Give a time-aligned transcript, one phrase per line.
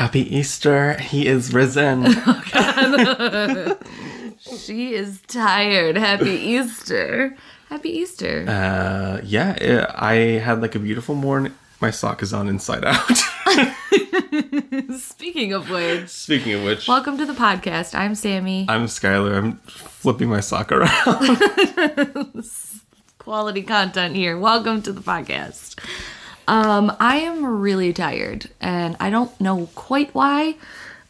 [0.00, 0.94] Happy Easter.
[0.98, 2.04] He is risen.
[4.40, 5.98] She is tired.
[5.98, 7.36] Happy Easter.
[7.68, 8.46] Happy Easter.
[8.48, 11.52] Uh, yeah, it, I had like a beautiful morning.
[11.82, 13.18] My sock is on inside out.
[14.98, 17.94] Speaking of which, Speaking of which, welcome to the podcast.
[17.94, 18.64] I'm Sammy.
[18.70, 19.36] I'm Skylar.
[19.36, 21.42] I'm flipping my sock around.
[23.18, 24.38] Quality content here.
[24.38, 25.78] Welcome to the podcast.
[26.48, 30.56] Um, I am really tired, and I don't know quite why.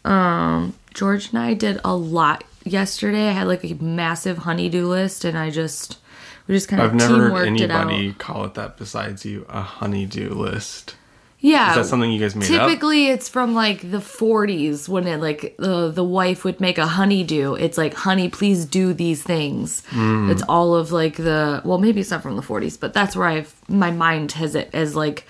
[0.05, 3.29] Um, George and I did a lot yesterday.
[3.29, 5.99] I had like a massive honeydew list, and I just
[6.47, 9.47] we just kind of I've never heard teamworked it anybody call it that besides you.
[9.49, 10.97] A honeydew list.
[11.43, 12.69] Yeah, Is that something you guys made up?
[12.69, 16.87] Typically, it's from like the 40s when it like the the wife would make a
[16.87, 17.55] honeydew.
[17.55, 19.83] It's like, honey, please do these things.
[19.87, 20.31] Hmm.
[20.31, 23.27] It's all of like the well, maybe it's not from the 40s, but that's where
[23.27, 25.27] I've my mind has it as like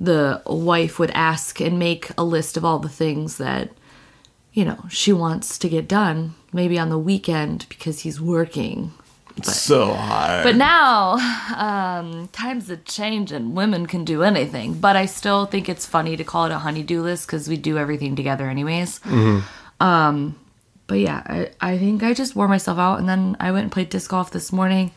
[0.00, 3.70] the wife would ask and make a list of all the things that
[4.54, 8.92] you know she wants to get done, maybe on the weekend because he's working.
[9.42, 10.44] So hard.
[10.44, 11.14] But now,
[11.56, 14.74] um, times have changed and women can do anything.
[14.74, 17.76] But I still think it's funny to call it a honeydew list because we do
[17.78, 19.00] everything together, anyways.
[19.80, 20.38] Um,
[20.86, 23.72] but yeah, I, I think I just wore myself out and then I went and
[23.72, 24.92] played disc golf this morning.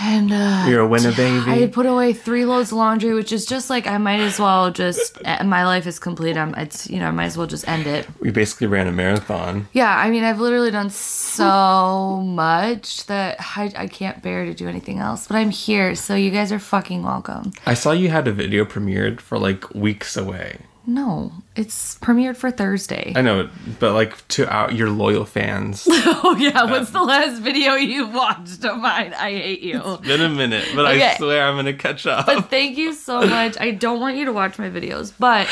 [0.00, 1.50] And uh, You're a winner, baby.
[1.50, 4.70] I put away three loads of laundry, which is just like I might as well
[4.70, 6.36] just eh, my life is complete.
[6.36, 8.06] I'm it's you know I might as well just end it.
[8.20, 9.66] we basically ran a marathon.
[9.72, 14.68] Yeah, I mean, I've literally done so much that I, I can't bear to do
[14.68, 15.26] anything else.
[15.26, 17.52] But I'm here, so you guys are fucking welcome.
[17.66, 20.58] I saw you had a video premiered for like weeks away.
[20.90, 23.12] No, it's premiered for Thursday.
[23.14, 25.86] I know, but like to out your loyal fans.
[25.90, 29.12] oh yeah, what's the last video you watched of mine?
[29.12, 29.82] I hate you.
[29.84, 32.24] It's Been a minute, but I swear I'm gonna catch up.
[32.24, 33.58] But thank you so much.
[33.60, 35.46] I don't want you to watch my videos, but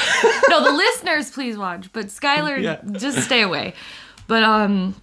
[0.48, 1.92] no, the listeners please watch.
[1.92, 2.80] But Skylar, Yeah.
[2.92, 3.74] just stay away.
[4.28, 4.94] But um,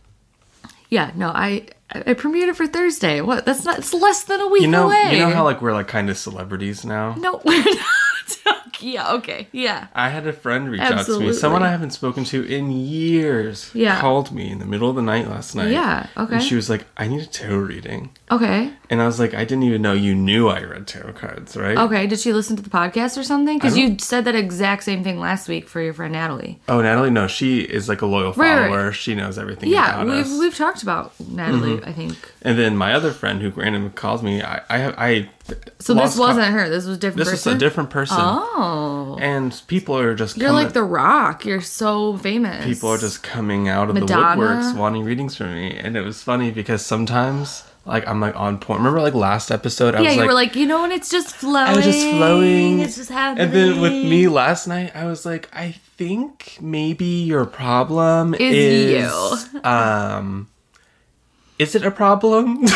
[0.89, 3.21] yeah, no, I I premiered it for Thursday.
[3.21, 3.45] What?
[3.45, 3.77] That's not.
[3.77, 5.09] It's less than a week you know, away.
[5.11, 7.13] you know how like we're like kind of celebrities now.
[7.19, 7.85] No, we're not.
[8.79, 9.47] yeah, okay.
[9.51, 9.87] Yeah.
[9.93, 13.71] I had a friend reach out to me, someone I haven't spoken to in years.
[13.73, 13.99] Yeah.
[13.99, 15.71] called me in the middle of the night last night.
[15.71, 16.35] Yeah, okay.
[16.35, 18.71] And she was like, "I need a tarot reading," Okay.
[18.89, 21.77] and I was like, "I didn't even know you knew I read tarot cards, right?"
[21.77, 22.07] Okay.
[22.07, 23.57] Did she listen to the podcast or something?
[23.57, 26.59] Because you said that exact same thing last week for your friend Natalie.
[26.67, 28.67] Oh, Natalie, no, she is like a loyal Right, right.
[28.69, 28.91] follower.
[28.93, 30.27] She knows everything Yeah, about we've us.
[30.29, 30.39] Mm-hmm.
[30.39, 31.83] we've talked about Natalie.
[31.83, 32.15] I think.
[32.41, 35.29] And then my other friend who randomly calls me, I, I have, I.
[35.79, 36.69] So lost this wasn't her.
[36.69, 37.51] This was a different This person.
[37.51, 38.17] is a different person.
[38.19, 39.17] Oh.
[39.21, 41.45] And people are just You're coming, like the Rock.
[41.45, 42.63] You're so famous.
[42.65, 44.35] people are just coming out of Madonna.
[44.39, 48.35] the woodworks wanting readings from me, and it was funny because sometimes like I'm like
[48.35, 48.79] on point.
[48.79, 51.09] Remember like last episode, I Yeah, was you like, were like, you know, when it's
[51.09, 51.67] just flowing.
[51.67, 53.45] I was just flowing, It's just happening.
[53.45, 59.03] and then with me last night, I was like, I think maybe your problem Is
[59.11, 60.47] is, um,
[61.59, 62.59] is it a problem?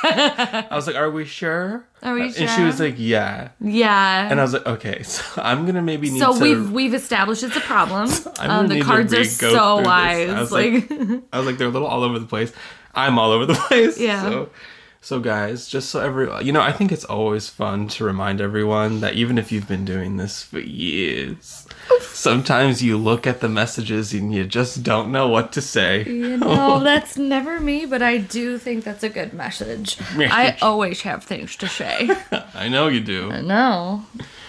[0.00, 1.84] I was like, are we sure?
[2.02, 2.42] Are we sure?
[2.42, 3.48] And she was like, yeah.
[3.60, 4.30] Yeah.
[4.30, 6.40] And I was like, okay, so I'm gonna maybe need so to.
[6.42, 8.08] we've we've established it's a problem.
[8.38, 9.86] I'm Um, the need to cards are so this.
[9.86, 10.30] wise.
[10.30, 10.90] I was like,
[11.32, 12.52] I was like, they're a little all over the place.
[12.98, 13.98] I'm all over the place.
[13.98, 14.22] Yeah.
[14.22, 14.50] So,
[15.00, 19.00] so guys, just so every, you know, I think it's always fun to remind everyone
[19.00, 21.66] that even if you've been doing this for years,
[22.00, 26.04] sometimes you look at the messages and you just don't know what to say.
[26.04, 29.96] you know, that's never me, but I do think that's a good message.
[30.16, 32.10] I always have things to say.
[32.54, 33.30] I know you do.
[33.42, 34.04] no.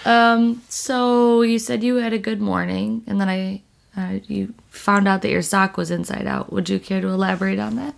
[0.05, 0.63] Um.
[0.69, 3.61] So you said you had a good morning, and then I,
[3.95, 6.51] uh, you found out that your sock was inside out.
[6.53, 7.93] Would you care to elaborate on that?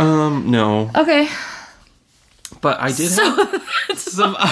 [0.00, 1.28] Um, no, Okay.
[2.60, 3.62] but I did have
[3.96, 4.36] some.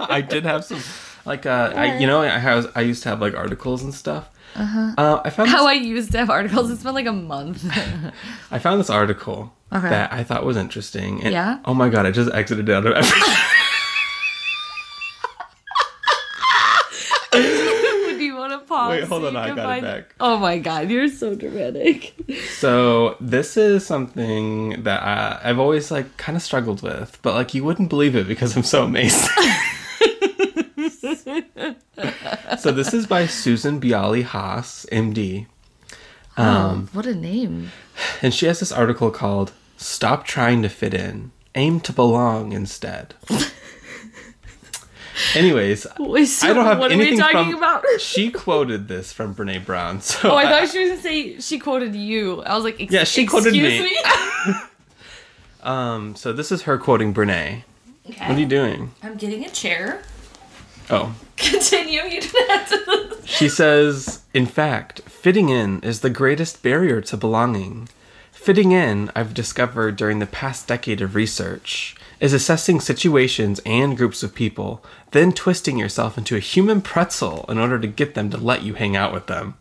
[0.00, 0.80] I did have some,
[1.26, 4.28] like, uh, I, you know, I have, I used to have like articles and stuff.
[4.56, 5.20] Uh-huh.
[5.24, 6.70] I found this How I used to have articles.
[6.70, 7.64] It's been like a month.
[8.50, 9.88] I found this article Okay.
[9.88, 11.22] that I thought was interesting.
[11.22, 11.58] And, Yeah?
[11.64, 13.34] Oh my god, I just exited out of everything.
[17.32, 18.24] Do
[18.84, 19.00] you want to pause?
[19.00, 20.14] Wait, hold so on, I got it back.
[20.20, 22.14] Oh my god, you're so dramatic.
[22.56, 27.54] so this is something that I, I've always like kind of struggled with, but like
[27.54, 29.28] you wouldn't believe it because I'm so amazed.
[32.58, 35.46] so this is by Susan Biali Haas, MD,
[36.36, 37.70] Um, what a name.
[38.22, 43.14] and she has this article called "Stop Trying to Fit In, Aim to Belong Instead."
[45.34, 47.58] Anyways, Wait, so I don't have what anything are we talking from.
[47.58, 47.84] about?
[48.00, 50.00] she quoted this from Brene Brown.
[50.00, 52.42] So Oh, I I- thought she was gonna say she quoted you.
[52.42, 53.82] I was like, Ex- Yeah, she excuse quoted me.
[53.82, 53.98] me.
[55.62, 57.62] um, so this is her quoting Brene.
[58.04, 58.90] What are you doing?
[59.02, 60.02] I'm getting a chair.
[60.88, 62.02] Oh, Continue.
[62.02, 63.16] You didn't have to.
[63.24, 67.88] She says, in fact, fitting in is the greatest barrier to belonging.
[68.40, 74.22] Fitting in, I've discovered during the past decade of research, is assessing situations and groups
[74.22, 78.38] of people, then twisting yourself into a human pretzel in order to get them to
[78.38, 79.58] let you hang out with them.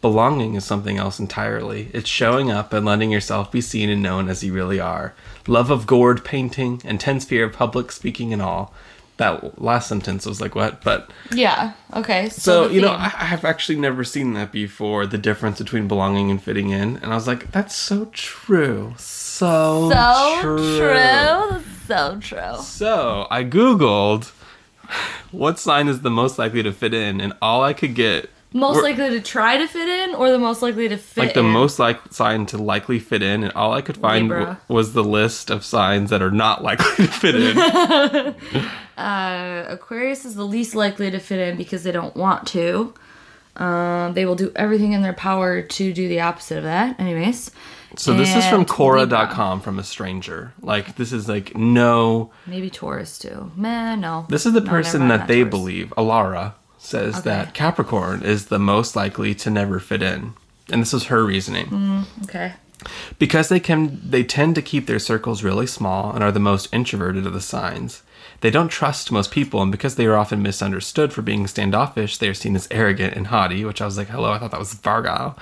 [0.00, 1.90] Belonging is something else entirely.
[1.92, 5.12] It's showing up and letting yourself be seen and known as you really are.
[5.48, 8.72] Love of gourd painting, intense fear of public speaking, and all.
[9.20, 10.82] That last sentence was like what?
[10.82, 11.74] But Yeah.
[11.94, 12.30] Okay.
[12.30, 15.04] So, so you know, I, I have actually never seen that before.
[15.04, 19.90] The difference between belonging and fitting in, and I was like, that's so true, so
[19.92, 20.78] so true.
[20.78, 21.62] true.
[21.86, 22.56] So true.
[22.62, 24.32] So I googled
[25.32, 28.76] what sign is the most likely to fit in, and all I could get Most
[28.76, 31.40] were- likely to try to fit in, or the most likely to fit like the
[31.40, 31.46] in?
[31.46, 35.04] most like sign to likely fit in, and all I could find w- was the
[35.04, 38.34] list of signs that are not likely to fit in.
[38.98, 42.92] Uh, Aquarius is the least likely to fit in because they don't want to.
[43.56, 47.00] Um, they will do everything in their power to do the opposite of that.
[47.00, 47.50] Anyways.
[47.96, 50.52] So this is from Quora.com from a stranger.
[50.60, 52.30] Like this is like no.
[52.46, 53.50] Maybe Taurus too.
[53.56, 54.26] Man, no.
[54.28, 55.50] This is the No, person that they Taurus.
[55.50, 55.92] believe.
[55.96, 57.24] Alara says Okay.
[57.30, 60.32] that Capricorn is the most likely to never fit in,
[60.72, 61.66] and this is her reasoning.
[61.66, 62.54] Mm, okay.
[63.18, 66.72] Because they can they tend to keep their circles really small and are the most
[66.72, 68.02] introverted of the signs.
[68.40, 72.28] They don't trust most people, and because they are often misunderstood for being standoffish, they
[72.28, 74.72] are seen as arrogant and haughty, which I was like, hello, I thought that was
[74.74, 75.36] Virgo.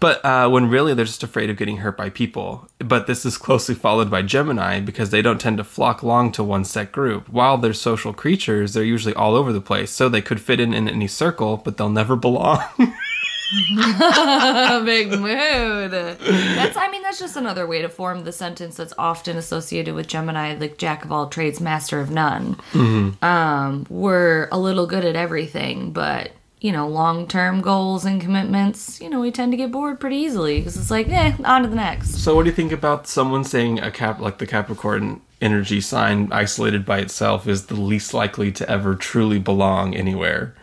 [0.00, 2.68] But uh, when really they're just afraid of getting hurt by people.
[2.78, 6.42] But this is closely followed by Gemini because they don't tend to flock long to
[6.42, 7.28] one set group.
[7.28, 10.74] While they're social creatures, they're usually all over the place, so they could fit in
[10.74, 12.62] in any circle, but they'll never belong.
[13.52, 15.90] A big mood.
[15.90, 20.06] That's I mean that's just another way to form the sentence that's often associated with
[20.06, 22.56] Gemini, like jack of all trades, master of none.
[22.72, 23.24] Mm-hmm.
[23.24, 26.32] Um, we're a little good at everything, but
[26.62, 30.16] you know, long term goals and commitments, you know, we tend to get bored pretty
[30.16, 32.22] easily because it's like, eh, on to the next.
[32.22, 36.32] So, what do you think about someone saying a cap like the Capricorn energy sign,
[36.32, 40.54] isolated by itself, is the least likely to ever truly belong anywhere?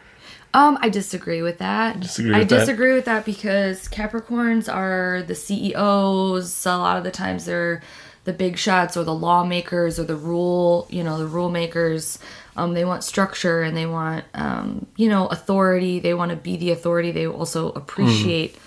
[0.53, 1.99] Um, I disagree with that.
[1.99, 2.59] Disagree I with that?
[2.59, 6.65] disagree with that because Capricorns are the CEOs.
[6.65, 7.81] A lot of the times they're
[8.23, 12.19] the big shots or the lawmakers or the rule, you know, the rule makers.
[12.57, 15.99] Um, they want structure and they want, um, you know, authority.
[15.99, 17.11] They want to be the authority.
[17.11, 18.57] They also appreciate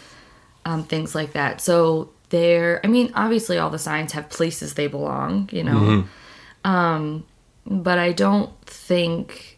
[0.64, 1.60] um, things like that.
[1.60, 6.04] So they're, I mean, obviously all the signs have places they belong, you know.
[6.64, 7.24] Um,
[7.66, 9.51] but I don't think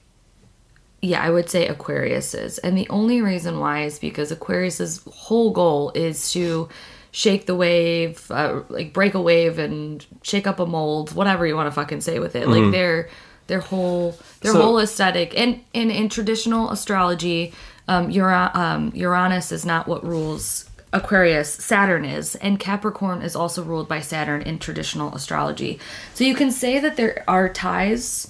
[1.05, 2.59] yeah, I would say Aquarius is.
[2.59, 6.69] And the only reason why is because Aquarius's whole goal is to
[7.11, 11.55] shake the wave, uh, like break a wave and shake up a mold, whatever you
[11.55, 12.49] want to fucking say with it.
[12.49, 13.09] Like their
[13.47, 17.53] their whole their So- whole aesthetic and, and in traditional astrology,
[17.87, 23.62] um, Ura- um, Uranus is not what rules Aquarius, Saturn is, and Capricorn is also
[23.62, 25.79] ruled by Saturn in traditional astrology.
[26.15, 28.29] So you can say that there are ties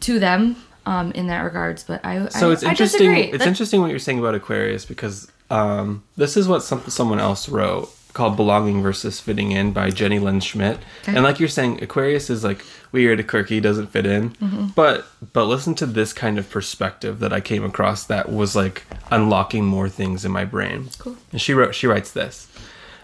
[0.00, 0.56] to them
[0.86, 3.10] um, in that regards, but I So I, it's I interesting.
[3.10, 3.32] disagree.
[3.32, 7.48] It's interesting what you're saying about Aquarius because um, this is what some, someone else
[7.48, 10.78] wrote called "Belonging versus Fitting In" by Jenny Lynn Schmidt.
[11.02, 11.14] Okay.
[11.14, 14.30] And like you're saying, Aquarius is like weird, quirky, doesn't fit in.
[14.30, 14.66] Mm-hmm.
[14.74, 18.84] But but listen to this kind of perspective that I came across that was like
[19.10, 20.88] unlocking more things in my brain.
[20.98, 21.16] Cool.
[21.32, 21.74] And she wrote.
[21.74, 22.48] She writes this.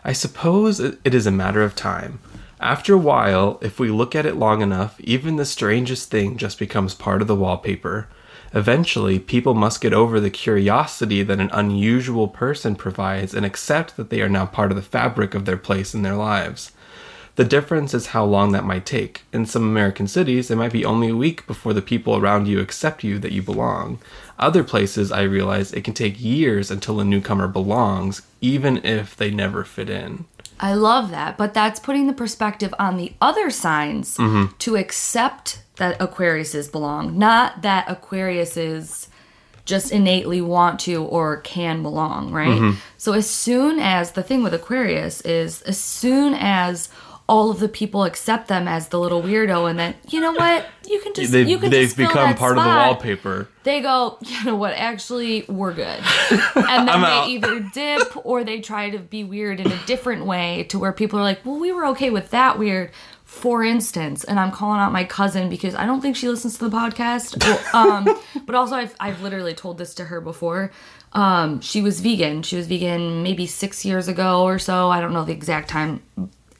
[0.04, 2.18] I suppose it is a matter of time.
[2.62, 6.60] After a while, if we look at it long enough, even the strangest thing just
[6.60, 8.06] becomes part of the wallpaper.
[8.54, 14.10] Eventually, people must get over the curiosity that an unusual person provides and accept that
[14.10, 16.70] they are now part of the fabric of their place in their lives.
[17.34, 19.22] The difference is how long that might take.
[19.32, 22.60] In some American cities, it might be only a week before the people around you
[22.60, 23.98] accept you that you belong.
[24.38, 29.32] Other places, I realize, it can take years until a newcomer belongs, even if they
[29.32, 30.26] never fit in.
[30.62, 34.56] I love that, but that's putting the perspective on the other signs Mm-hmm.
[34.58, 39.08] to accept that Aquariuses belong, not that Aquariuses
[39.64, 42.48] just innately want to or can belong, right?
[42.60, 42.78] Mm-hmm.
[42.96, 46.88] So as soon as the thing with Aquarius is as soon as
[47.28, 50.66] all of the people accept them as the little weirdo and then you know what
[50.88, 53.48] you can just They've, you can they've just become part of the wallpaper.
[53.62, 56.00] they go, you know what, actually, we're good.
[56.56, 57.28] And then they out.
[57.28, 61.18] either dip or they try to be weird in a different way to where people
[61.18, 62.90] are like, well, we were okay with that weird.
[63.24, 66.68] For instance, and I'm calling out my cousin because I don't think she listens to
[66.68, 67.38] the podcast.
[67.74, 68.06] Um,
[68.44, 70.70] but also, I've, I've literally told this to her before.
[71.14, 72.42] Um, she was vegan.
[72.42, 74.90] She was vegan maybe six years ago or so.
[74.90, 76.02] I don't know the exact time.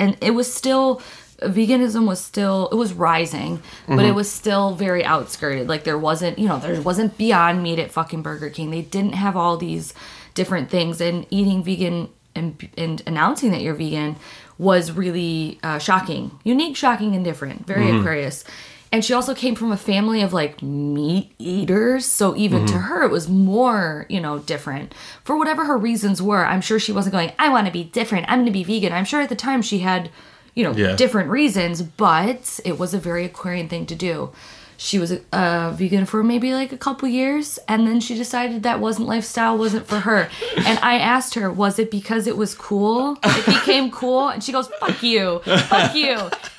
[0.03, 1.01] And it was still
[1.41, 3.57] veganism was still it was rising,
[3.89, 4.05] but Mm-hmm.
[4.11, 5.69] it was still very outskirted.
[5.69, 8.71] Like there wasn't, you know, there wasn't Beyond Meat at fucking Burger King.
[8.71, 9.93] They didn't have all these
[10.35, 14.17] different things, and eating vegan and and announcing that you're vegan
[14.59, 17.67] was really uh, shocking, unique, shocking, and different.
[17.67, 18.01] Very Mm-hmm.
[18.01, 18.45] Aquarius.
[18.93, 22.05] And she also came from a family of like meat eaters.
[22.05, 22.75] So even Mm-hmm.
[22.75, 24.95] to her, it was more, you know, different.
[25.25, 28.27] For whatever her reasons were, I'm sure she wasn't going, I want to be different.
[28.29, 28.93] I'm going to be vegan.
[28.93, 30.11] I'm sure at the time she had,
[30.55, 30.95] you know, Yeah.
[30.95, 34.31] different reasons, but it was a very Aquarian thing to do.
[34.77, 38.65] She was a uh, vegan for maybe like a couple years, and then she decided
[38.65, 40.29] that wasn't lifestyle, wasn't for her.
[40.67, 43.17] And I asked her, was it because it was cool?
[43.23, 46.19] It became cool, and she goes, "Fuck you, fuck you."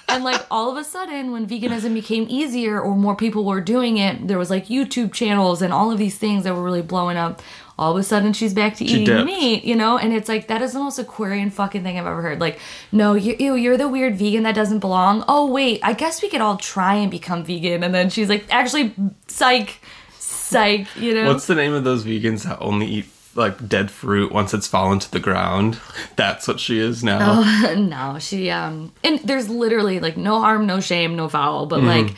[0.09, 3.97] And like all of a sudden, when veganism became easier or more people were doing
[3.97, 7.17] it, there was like YouTube channels and all of these things that were really blowing
[7.17, 7.41] up.
[7.79, 9.25] All of a sudden, she's back to eating dipped.
[9.25, 9.97] meat, you know?
[9.97, 12.39] And it's like, that is the most Aquarian fucking thing I've ever heard.
[12.39, 12.59] Like,
[12.91, 15.25] no, you, ew, you're the weird vegan that doesn't belong.
[15.27, 17.83] Oh, wait, I guess we could all try and become vegan.
[17.83, 18.93] And then she's like, actually,
[19.27, 19.79] psych,
[20.19, 21.25] psych, you know?
[21.25, 24.99] What's the name of those vegans that only eat like dead fruit once it's fallen
[24.99, 25.79] to the ground?
[26.15, 27.41] That's what she is now.
[27.75, 32.15] no, she um and there's literally like no harm, no shame, no foul, but like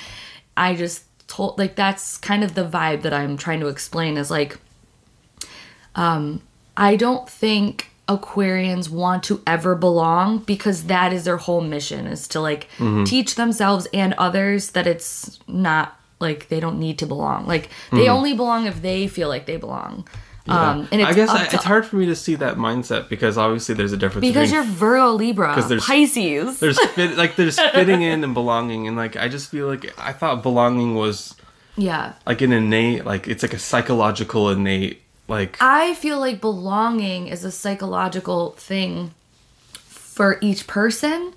[0.57, 4.29] I just told like that's kind of the vibe that I'm trying to explain is
[4.29, 4.57] like
[5.95, 6.41] um
[6.77, 12.27] I don't think Aquarians want to ever belong because that is their whole mission is
[12.29, 12.67] to like
[13.05, 17.47] teach themselves and others that it's not like they don't need to belong.
[17.47, 20.07] Like they only belong if they feel like they belong.
[20.47, 23.37] Um and it's I guess I, it's hard for me to see that mindset because
[23.37, 26.59] obviously there's a difference because you're Virgo Libra, because there's- Pisces.
[26.59, 30.13] there's fit, like there's fitting in and belonging and like I just feel like I
[30.13, 31.35] thought belonging was
[31.77, 32.13] yeah.
[32.25, 37.43] like an innate like it's like a psychological innate like I feel like belonging is
[37.43, 39.13] a psychological thing
[40.15, 41.33] for each person.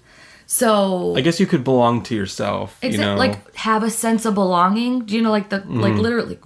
[0.50, 3.16] So I guess you could belong to yourself, you know.
[3.16, 5.04] like have a sense of belonging.
[5.04, 6.00] Do you know like the like Mm-hmm.
[6.00, 6.38] literally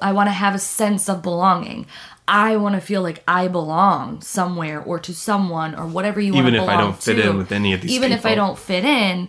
[0.00, 1.86] I want to have a sense of belonging.
[2.28, 6.44] I want to feel like I belong somewhere or to someone or whatever you want
[6.44, 7.30] to Even if belong I don't fit to.
[7.30, 9.28] in with any of these Even if I don't fit in,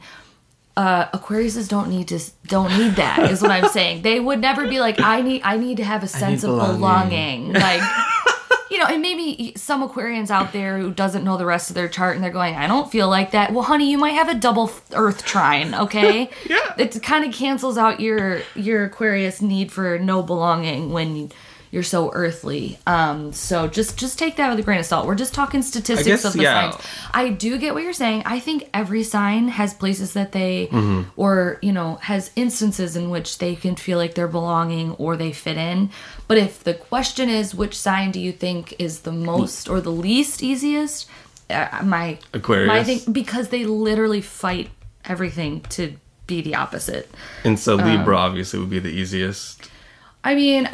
[0.78, 3.32] uh, Aquariuses don't need to don't need that.
[3.32, 4.04] Is what I'm saying.
[4.04, 6.78] They would never be like I need I need to have a sense of belonging.
[6.80, 7.54] belonging.
[7.54, 7.82] Like
[8.80, 11.90] you know, and maybe some Aquarians out there who doesn't know the rest of their
[11.90, 13.52] chart and they're going, I don't feel like that.
[13.52, 16.30] Well, honey, you might have a double Earth trine, okay?
[16.50, 16.74] Yeah.
[16.78, 21.32] It kind of cancels out your your Aquarius need for no belonging when
[21.72, 22.80] you're so earthly.
[22.88, 25.06] Um, so just just take that with a grain of salt.
[25.06, 26.72] We're just talking statistics guess, of the yeah.
[26.72, 26.84] signs.
[27.14, 28.24] I do get what you're saying.
[28.26, 31.10] I think every sign has places that they, Mm-hmm.
[31.16, 35.32] or you know, has instances in which they can feel like they're belonging or they
[35.32, 35.90] fit in.
[36.28, 39.92] But if the question is which sign do you think is the most or the
[39.92, 41.08] least easiest,
[41.50, 42.68] uh, my Aquarius.
[42.68, 44.70] my thing because they literally fight
[45.06, 45.96] everything to
[46.28, 47.10] be the opposite.
[47.44, 49.70] and so Libra um, obviously would be the easiest.
[50.24, 50.70] I mean,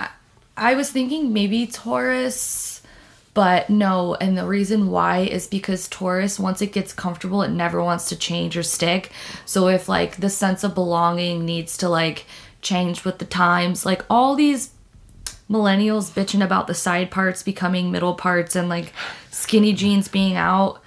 [0.57, 2.81] I- was thinking maybe Taurus,
[3.33, 4.15] but no.
[4.15, 8.15] And the reason why is because Taurus, once it gets comfortable, it never wants to
[8.15, 9.11] change or stick.
[9.45, 12.25] So if like the sense of belonging needs to like
[12.61, 14.71] change with the times, like all these
[15.49, 18.93] millennials bitching about the side parts becoming middle parts and like
[19.31, 20.81] skinny jeans being out.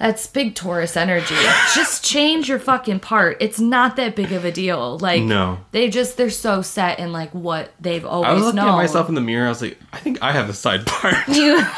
[0.00, 1.34] That's big Taurus energy.
[1.74, 3.36] just change your fucking part.
[3.38, 4.98] It's not that big of a deal.
[4.98, 5.58] Like No.
[5.72, 8.68] they just they're so set in like what they've always I was looking known.
[8.70, 9.44] at myself in the mirror.
[9.46, 11.16] I was like, I think I have a side part.
[11.28, 11.62] You-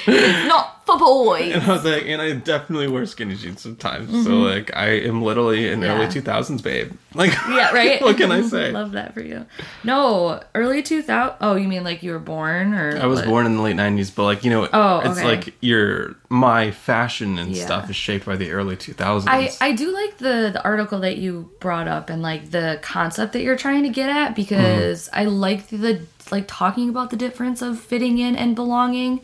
[0.07, 1.53] it's not for boys.
[1.53, 4.09] And I was like, and I definitely wear skinny jeans sometimes.
[4.23, 5.83] So like, I am literally an Mm-hmm.
[5.83, 5.95] Yeah.
[5.97, 6.91] early two thousands babe.
[7.13, 8.01] Like, Yeah, right.
[8.01, 8.71] what can I say?
[8.71, 9.45] Love that for you.
[9.83, 11.35] No, early 2000.
[11.41, 13.27] Oh, you mean like you were born or I was what?
[13.27, 15.27] born in the late nineties, but like you know, Oh, it's okay.
[15.27, 17.65] like your my fashion and Yeah.
[17.65, 19.29] stuff is shaped by the early two thousands.
[19.31, 23.33] I, I do like the, the article that you brought up and like the concept
[23.33, 27.61] that you're trying to get at because I like the like talking about the difference
[27.61, 29.21] of fitting in and belonging.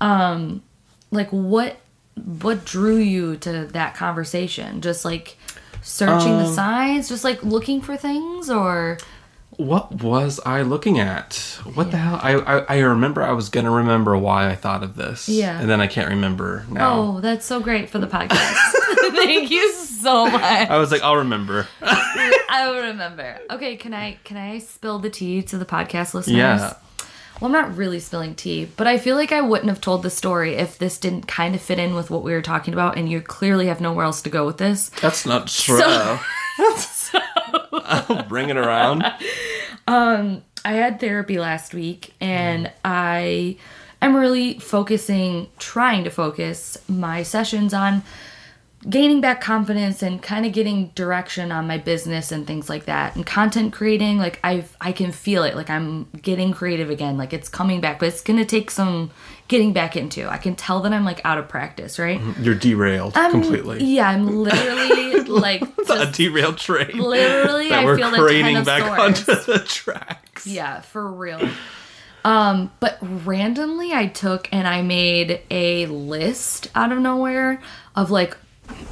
[0.00, 0.62] Um
[1.10, 1.76] like what
[2.24, 4.80] what drew you to that conversation?
[4.80, 5.36] Just like
[5.82, 8.98] searching the Um, signs, just like looking for things or
[9.58, 11.36] What was I looking at?
[11.74, 12.18] What the hell?
[12.22, 15.28] I, I I remember I was gonna remember why I thought of this.
[15.28, 15.58] Yeah.
[15.60, 16.92] And then I can't remember now.
[16.94, 18.54] Oh, that's so great for the podcast.
[19.14, 20.42] Thank you so much.
[20.42, 21.66] I was like, I'll remember.
[21.82, 23.38] I will remember.
[23.50, 26.36] Okay, can I can I spill the tea to the podcast listeners?
[26.36, 26.74] Yeah.
[27.40, 30.08] Well, I'm not really spilling tea, but I feel like I wouldn't have told the
[30.10, 33.10] story if this didn't kind of fit in with what we were talking about, and
[33.10, 34.88] you clearly have nowhere else to go with this.
[35.02, 35.82] That's not true.
[37.72, 39.04] I'll bring it around.
[39.88, 43.56] Um, I had therapy last week, and I
[44.02, 48.02] I'm really focusing, trying to focus my sessions on
[48.88, 53.16] gaining back confidence and kind of getting direction on my business and things like that
[53.16, 57.32] and content creating like i i can feel it like i'm getting creative again like
[57.32, 59.10] it's coming back but it's gonna take some
[59.48, 63.16] getting back into i can tell that i'm like out of practice right You're derailed
[63.16, 63.82] I'm- completely.
[63.84, 66.96] yeah i'm literally like a derailed train.
[66.98, 69.00] literally that i we're feel like craning 10 of back stores.
[69.28, 70.46] onto the tracks.
[70.46, 71.40] Yeah, for real.
[72.24, 77.60] Um, but randomly I took and I made a list out of nowhere
[77.94, 78.36] of like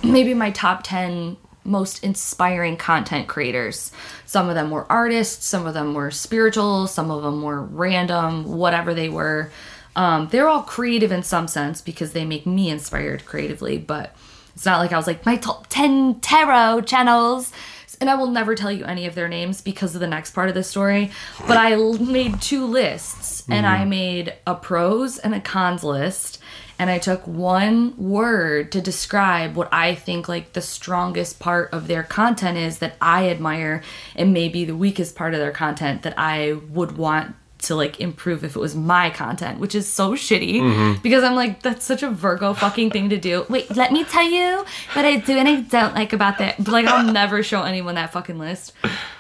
[0.03, 3.91] maybe my top 10 most inspiring content creators.
[4.27, 8.45] Some of them were artists, some of them were spiritual, some of them were random,
[8.45, 9.51] whatever they were.
[9.97, 14.15] Um, they're all creative in some sense because they make me inspired creatively, but
[14.55, 17.53] it's not like I was like my top 10 tarot channels
[18.01, 20.49] and I will never tell you any of their names because of the next part
[20.49, 21.11] of the story.
[21.47, 26.39] But I made two lists, and I made a pros and a cons list,
[26.79, 31.87] and I took one word to describe what I think like the strongest part of
[31.87, 33.83] their content is that I admire,
[34.17, 38.45] and maybe the weakest part of their content that I would want to like improve
[38.45, 41.03] if it was my content, which is so shitty mm-hmm.
[41.03, 43.47] because I'm like, that's such a Virgo fucking thing to do.
[43.49, 46.57] Wait, let me tell you what I do and I don't like about that.
[46.59, 48.73] But like, I'll never show anyone that fucking list.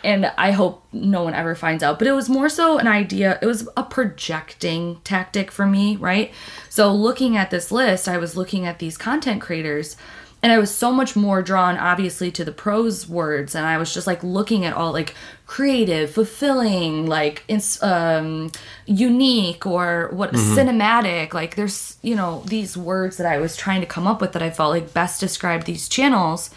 [0.02, 1.98] And I hope no one ever finds out.
[1.98, 6.32] But it was more so an idea, it was a projecting tactic for me, right?
[6.68, 9.96] So looking at this list, I was looking at these content creators
[10.44, 13.94] and I was so much more drawn obviously to the prose words and I was
[13.94, 15.14] just like looking at all like
[15.46, 18.50] creative, fulfilling, like ins- um
[18.86, 21.34] unique or what cinematic.
[21.34, 24.42] Like there's you know these words that I was trying to come up with that
[24.42, 26.50] I felt like best described these channels.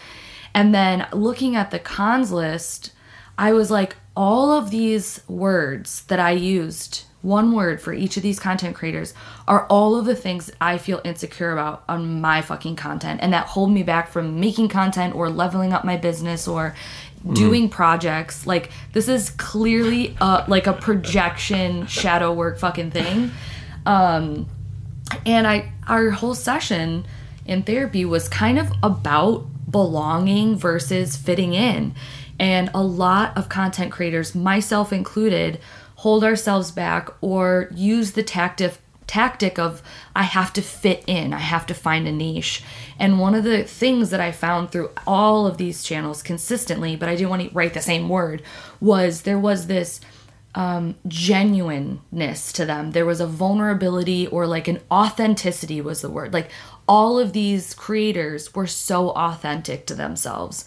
[0.54, 2.92] And then looking at the cons list
[3.38, 8.22] I was like all of these words that I used one word for each of
[8.22, 9.12] these content creators
[9.46, 13.20] are all of the things I feel insecure about on my fucking content.
[13.22, 16.74] And that hold me back from making content or leveling up my business or
[17.32, 23.30] doing projects like this is clearly uh like a projection shadow work fucking thing
[23.86, 24.46] um
[25.26, 27.06] and I our whole session
[27.46, 31.94] in therapy was kind of about belonging versus fitting in.
[32.38, 35.60] And a lot of content creators, myself included,
[35.96, 38.78] hold ourselves back or use the tactic
[39.08, 39.82] tactic of
[40.14, 42.62] I have to fit in, I have to find a niche.
[42.98, 47.08] And one of the things that I found through all of these channels consistently, but
[47.08, 48.42] I didn't want to write the same word,
[48.80, 50.00] was there was this
[50.54, 52.92] um, genuineness to them.
[52.92, 56.32] There was a vulnerability or like an authenticity was the word.
[56.32, 56.50] Like
[56.86, 60.64] all of these creators were so authentic to themselves.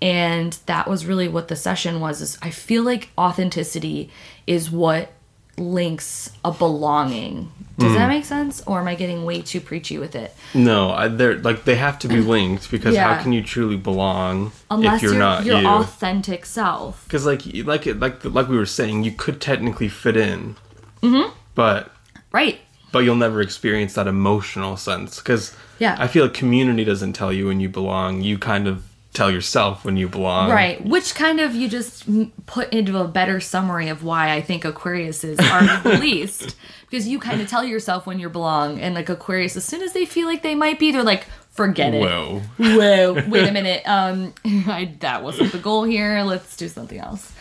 [0.00, 2.20] And that was really what the session was.
[2.20, 4.10] Is I feel like authenticity
[4.46, 5.12] is what
[5.56, 7.52] links a belonging.
[7.78, 8.62] Does that make sense?
[8.66, 10.34] Or am I getting way too preachy with it?
[10.54, 13.14] No, I, they're like they have to be linked because Yeah.
[13.14, 15.66] how can you truly belong Unless if you're you're not your you?
[15.66, 17.04] authentic self.
[17.04, 20.56] Because like like it- like like we were saying, you could technically fit in,
[21.02, 21.30] mm-hmm.
[21.54, 21.90] but
[22.30, 22.60] Right.
[22.92, 25.18] but you'll never experience that emotional sense.
[25.18, 25.96] Because Yeah.
[25.98, 28.22] I feel like community doesn't tell you when you belong.
[28.22, 30.50] You kind of tell yourself when you belong.
[30.50, 32.04] Right, which kind of you just
[32.46, 36.56] put into a better summary of why I think Aquariuses are the least.
[36.88, 39.92] Because you kind of tell yourself when you belong, and like Aquarius, as soon as
[39.94, 42.00] they feel like they might be, they're like, forget it.
[42.00, 42.42] Whoa.
[42.58, 43.82] Whoa, wait a minute.
[43.86, 46.22] Um, I, that wasn't the goal here.
[46.22, 47.32] Let's do something else.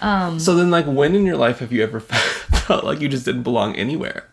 [0.00, 3.24] Um, So then, like, when in your life have you ever felt like you just
[3.24, 4.28] didn't belong anywhere?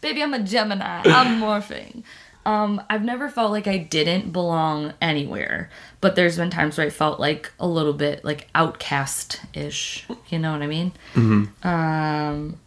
[0.00, 1.02] Baby, I'm a Gemini.
[1.04, 2.02] I'm morphing.
[2.46, 5.68] Um, I've never felt like I didn't belong anywhere,
[6.00, 10.06] but there's been times where I felt like a little bit like outcast ish.
[10.30, 10.92] You know what I mean?
[11.14, 11.68] Mm-hmm.
[11.68, 12.58] Um,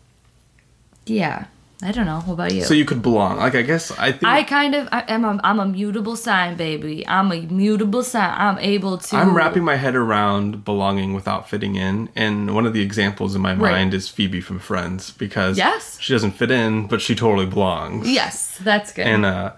[1.05, 1.45] yeah.
[1.81, 2.21] I don't know.
[2.21, 2.63] What about you?
[2.63, 3.38] So you could belong.
[3.39, 6.55] Like, I guess I think I kind of I am a, I'm a mutable sign,
[6.55, 7.05] baby.
[7.05, 8.33] I'm a mutable sign.
[8.38, 9.17] I'm able to.
[9.17, 13.41] I'm wrapping my head around belonging without fitting in, and one of the examples in
[13.41, 13.71] my Right.
[13.71, 15.99] mind is Phoebe from Friends because Yes.
[15.99, 18.09] she doesn't fit in, but she totally belongs.
[18.09, 19.05] Yes, that's good.
[19.05, 19.51] And uh,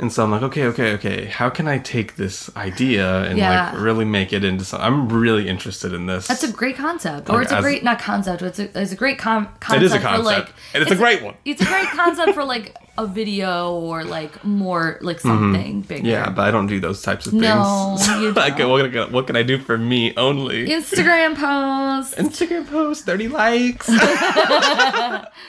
[0.00, 1.24] and so I'm like, okay, okay, okay.
[1.26, 3.72] How can I take this idea and Yeah.
[3.72, 4.86] like really make it into something?
[4.86, 6.26] I'm really interested in this.
[6.28, 8.42] That's a great concept, or Like, it's a great not concept.
[8.42, 10.92] It's a, it's a great com- concept it is a for concept, like, and it's,
[10.92, 11.34] a great one.
[11.44, 16.00] It's a great concept for like a video or like more like something bigger.
[16.00, 16.06] Mm-hmm.
[16.06, 17.42] Yeah, but I don't do those types of things.
[17.44, 20.66] No, you like, what can, I, what can I do for me only?
[20.68, 22.14] Instagram posts.
[22.16, 23.88] Instagram post, 30 likes.
[23.88, 24.00] Maybe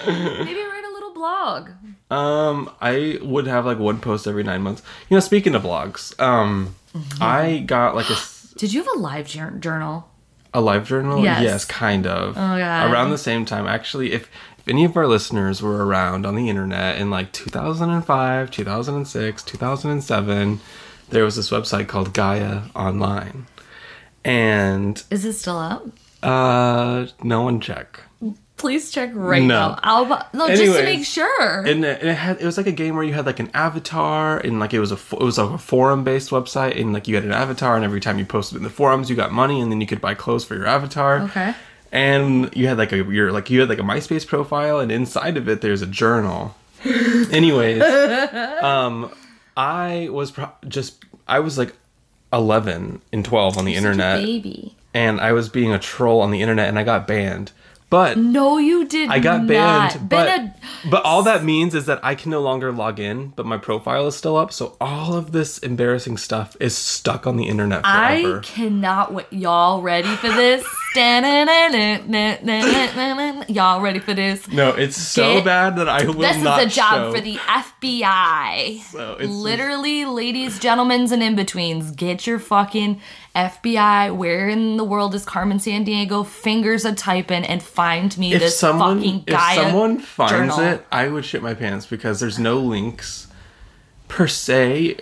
[0.07, 1.69] write a little blog.
[2.09, 4.81] Um, I would have like one post every nine months.
[5.09, 7.21] You know, speaking of blogs, um, Mm-hmm.
[7.23, 8.15] I got like a.
[8.57, 10.09] Did you have a live jour- journal?
[10.55, 11.23] A live journal?
[11.23, 11.63] Yes.
[11.65, 12.29] kind of.
[12.35, 12.91] Oh, God.
[12.91, 16.49] Around the same time, actually, if if any of our listeners were around on the
[16.49, 20.59] internet in like 2005, 2006, 2007,
[21.09, 23.45] there was this website called Gaia Online,
[24.25, 25.85] and Is it still up?
[26.23, 28.01] uh, no one check.
[28.59, 29.69] Please check right No.
[29.69, 29.79] now.
[29.81, 31.65] I'll bu- no just to make sure.
[31.65, 34.37] And it, it had it was like a game where you had like an avatar
[34.37, 37.15] and like it was a it was like a forum based website and like you
[37.15, 39.71] had an avatar and every time you posted in the forums you got money and
[39.71, 41.21] then you could buy clothes for your avatar.
[41.23, 41.55] Okay.
[41.91, 45.37] And you had like a your like you had like a MySpace profile and inside
[45.37, 46.53] of it there's a journal.
[47.31, 47.81] Anyways,
[48.61, 49.09] um,
[49.57, 51.73] I was pro- just I was like
[52.31, 54.75] eleven and twelve on the internet Baby.
[54.93, 57.51] and I was being a troll on the internet and I got banned.
[57.89, 59.47] But No, you did I got not.
[59.47, 60.53] banned, but Been
[60.91, 64.05] but all that means is that I can no longer log in, but my profile
[64.07, 64.53] is still up.
[64.53, 68.39] So all of this embarrassing stuff is stuck on the internet forever.
[68.39, 69.25] I cannot wait.
[69.31, 70.63] Y'all ready for this?
[73.47, 74.47] Y'all ready for this?
[74.47, 77.11] no, it's so Get- bad that I will This is a job show.
[77.13, 78.81] for the FBI.
[78.91, 83.01] So it's just- Literally, ladies, gentlemen's, and in betweens, get your fucking
[83.35, 84.15] FBI.
[84.15, 86.25] Where in the world is Carmen Sandiego?
[86.25, 89.53] Fingers a typing and find me if this someone fucking guy.
[89.53, 90.59] if someone finds journal.
[90.59, 93.27] it, I would shit my pants because there's no links
[94.07, 94.97] per se.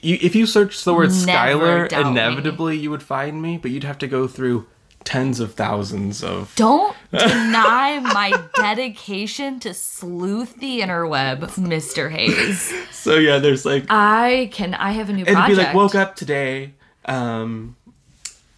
[0.00, 2.10] You, if you search the word Never Skylar, doubt me.
[2.12, 4.66] inevitably you would find me, but you'd have to go through
[5.04, 12.08] tens of thousands of Don't deny my dedication to sleuth the interweb, Mr.
[12.08, 12.72] Hayes.
[12.92, 14.74] so yeah there's like I can.
[14.74, 15.58] I have a new It'd project.
[15.58, 16.74] be like woke up today,
[17.06, 17.76] um,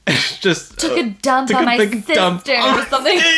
[0.41, 3.21] just Took uh, a dump took on a my sister dump or something.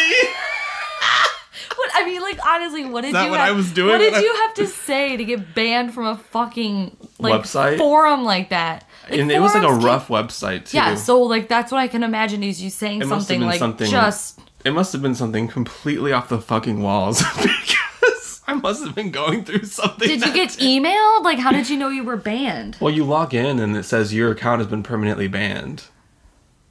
[1.76, 3.30] What I mean, like honestly, what did you?
[3.30, 6.06] what have, I was doing What did you have to say to get banned from
[6.06, 7.76] a fucking like Website?
[7.76, 8.86] forum like that?
[9.10, 10.78] Like, and it was like a forums can- rough website too.
[10.78, 13.90] Yeah, so like that's what I can imagine is you saying something like something.
[13.90, 17.76] just It must have been something completely off the fucking walls because
[18.46, 20.08] I must have been going through something.
[20.08, 21.24] Did you get emailed?
[21.24, 22.76] Like how did you know you were banned?
[22.80, 25.84] Well, you log in and it says your account has been permanently banned.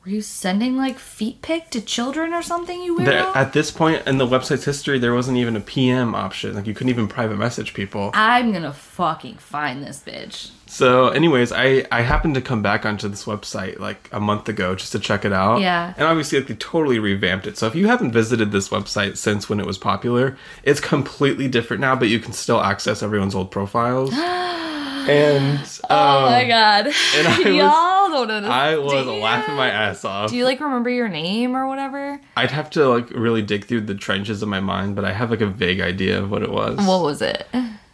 [0.06, 3.06] Were you sending like feet pic to children or something, you weirdo?
[3.06, 6.54] There, at this point in the website's history, there wasn't even a PM option.
[6.54, 8.12] Like you couldn't even private message people.
[8.14, 10.52] I'm gonna fucking find this bitch.
[10.76, 14.76] So, anyways, I I happened to come back onto this website like a month ago
[14.76, 15.62] just to check it out.
[15.62, 15.94] Yeah.
[15.96, 17.58] And obviously, like they totally revamped it.
[17.58, 21.80] So if you haven't visited this website since when it was popular, it's completely different
[21.80, 24.12] now, but you can still access everyone's old profiles.
[24.14, 26.88] and um, Oh my god.
[26.88, 28.54] and I Y'all don't understand.
[28.54, 30.30] I was laughing my ass off.
[30.30, 32.20] Do you like remember your name or whatever?
[32.36, 35.32] I'd have to like really dig through the trenches of my mind, but I have
[35.32, 36.78] like a vague idea of what it was.
[36.80, 37.48] What was it?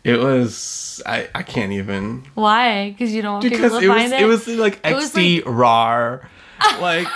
[0.03, 2.91] It was I I can't even Why?
[2.91, 5.43] Because you don't want because people to it was find it was like It XD
[5.45, 6.29] rar,
[6.81, 7.07] like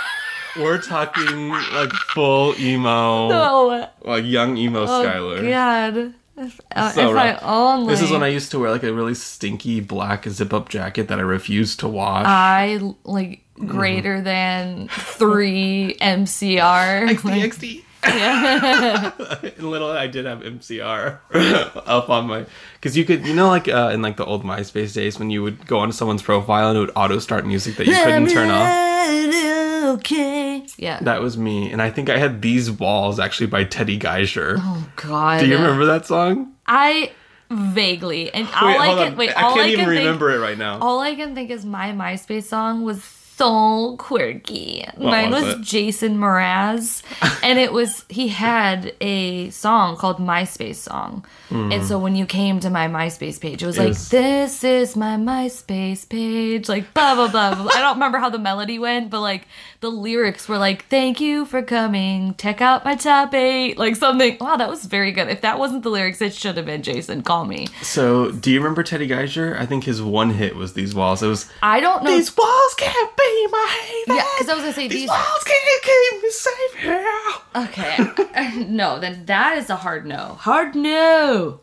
[0.56, 2.92] we're talking like full emo,
[3.32, 5.50] Oh, like young emo oh Skylar.
[5.50, 6.14] God.
[6.38, 7.94] If, uh, So if I only.
[7.94, 11.08] This is when I used to wear like a really stinky black zip up jacket
[11.08, 12.26] that I refused to wash.
[12.28, 17.10] I like greater than three MCR.
[17.10, 17.84] XD XD.
[18.08, 21.20] And little I did have MCR
[21.86, 24.94] up on my because you could you know like uh, in like the old MySpace
[24.94, 27.88] days when you would go onto someone's profile and it would auto start music that
[27.88, 29.96] you couldn't turn off.
[30.00, 30.66] Okay.
[30.78, 31.00] Yeah.
[31.02, 34.56] That was me, and I think I had these walls actually by Teddy Geiger.
[34.60, 35.40] oh God.
[35.40, 36.54] Do you remember that song?
[36.68, 37.12] I
[37.52, 39.18] vaguely and all wait, I can on.
[39.18, 39.30] wait.
[39.38, 40.80] I all can't I even think, remember it right now.
[40.80, 43.00] All I can think is my MySpace song was
[43.38, 44.86] so quirky.
[44.96, 45.68] What Mine was was.
[45.68, 47.04] Jason Mraz,
[47.44, 51.72] and it was he had a song called MySpace song, hmm.
[51.72, 54.10] and so when you came to my MySpace page, it was like Yes.
[54.10, 57.56] this is my MySpace page, like blah blah blah.
[57.56, 57.72] blah.
[57.74, 59.48] I don't remember how the melody went, but like
[59.86, 64.36] the lyrics were like thank you for coming, check out my top eight, like something.
[64.42, 65.28] Wow, that was very good.
[65.28, 67.22] If that wasn't the lyrics, it should have been Jason.
[67.22, 67.68] Call me.
[67.84, 69.56] So, do you remember Teddy Geiger?
[69.60, 72.10] I think his one hit was "These Walls." It was I don't know.
[72.10, 75.10] "These walls can't be my haven." Yeah, because I was gonna say These these.
[75.10, 77.22] walls can't keep me safe here.
[77.56, 80.36] Okay, no, then that is a hard no.
[80.40, 81.60] Hard no.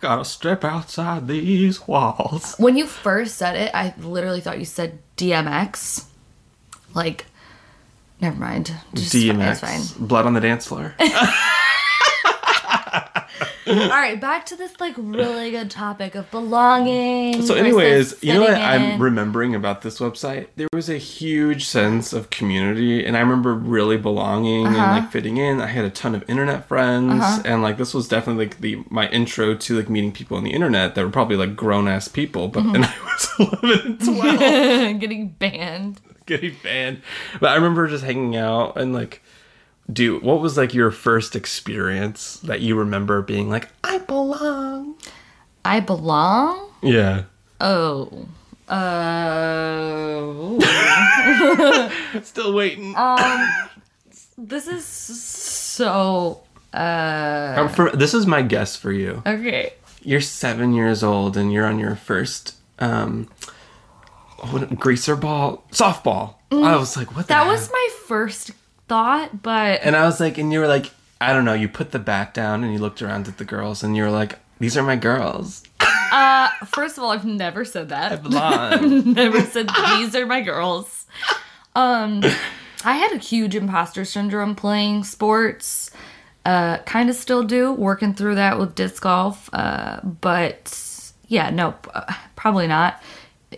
[0.00, 2.54] Gotta step outside these walls.
[2.56, 6.06] When you first said it, I literally thought you said DMX.
[6.94, 7.26] Like,
[8.20, 8.72] never mind.
[8.94, 9.60] Just fine, DMX, It's
[9.92, 10.06] fine.
[10.08, 10.94] blood on the dance floor.
[13.68, 17.42] All right, back to this like really good topic of belonging.
[17.42, 20.46] So, anyways, you know what fitting I'm remembering about this website?
[20.56, 25.00] There was a huge sense of community, and I remember really belonging and Uh-huh.
[25.00, 25.60] like fitting in.
[25.60, 29.06] I had a ton of internet friends, and like this was definitely like the my
[29.10, 32.48] intro to like meeting people on the internet that were probably like grown ass people.
[32.48, 32.74] But Mm-hmm.
[32.76, 33.28] and I was
[34.08, 34.98] 11 and 12.
[35.00, 36.00] Getting banned.
[36.28, 37.02] Getting banned.
[37.40, 39.22] But I remember just hanging out and like,
[39.92, 44.94] dude, what was like your first experience that you remember being like, I belong?
[45.64, 46.70] I belong.
[46.82, 47.24] Yeah.
[47.60, 48.28] Oh.
[48.68, 50.60] Uh.
[52.22, 52.94] Still waiting.
[52.96, 53.48] um.
[54.36, 56.42] This is so.
[56.72, 57.66] Uh.
[57.68, 59.22] For, this is my guess for you.
[59.26, 59.72] Okay.
[60.02, 63.28] You're seven years old and you're on your first um,
[64.76, 66.34] greaser ball softball.
[66.50, 67.26] I was like, what?
[67.26, 67.52] The That heck?
[67.52, 68.52] was my first
[68.88, 71.54] thought, but And I was like, and you were like, I don't know.
[71.54, 74.10] You put the bat down and you looked around at the girls and you were
[74.10, 75.62] like, these are my girls.
[76.12, 78.12] uh, first of all, I've never said that.
[78.12, 81.06] I have never said these are my girls.
[81.74, 82.22] Um,
[82.84, 85.90] I had a huge imposter syndrome playing sports.
[86.44, 89.50] Uh, kind of still do, working through that with disc golf.
[89.52, 93.02] Uh, but yeah, no, uh, probably not.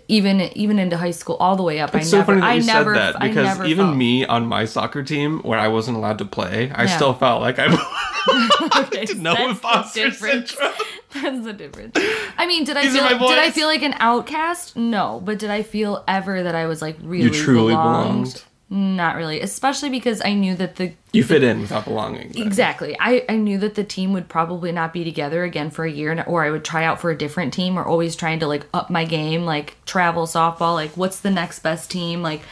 [0.06, 2.46] Even even into high school, all the way up, It's I so never, funny that
[2.46, 5.40] I you never, said that I because never even felt- me on my soccer team,
[5.40, 6.96] where I wasn't allowed to play, I Yeah.
[6.96, 7.66] still felt like I
[8.86, 10.50] Okay, didn't know that's the imposter difference.
[10.50, 10.72] syndrome.
[11.12, 11.96] That's the difference.
[12.38, 14.76] I mean, did I These feel are did I feel like an outcast?
[14.76, 18.26] No, but did I feel ever that I was like really You truly belonged?
[18.26, 18.44] belonged.
[18.72, 22.32] Not really, especially because I knew that the You fit in without belonging.
[22.36, 25.90] exactly I I knew that the team would probably not be together again for a
[25.90, 28.46] year, and- or I would try out for a different team, or always trying to
[28.46, 32.42] like up my game, like travel softball, like what's the next best team, like.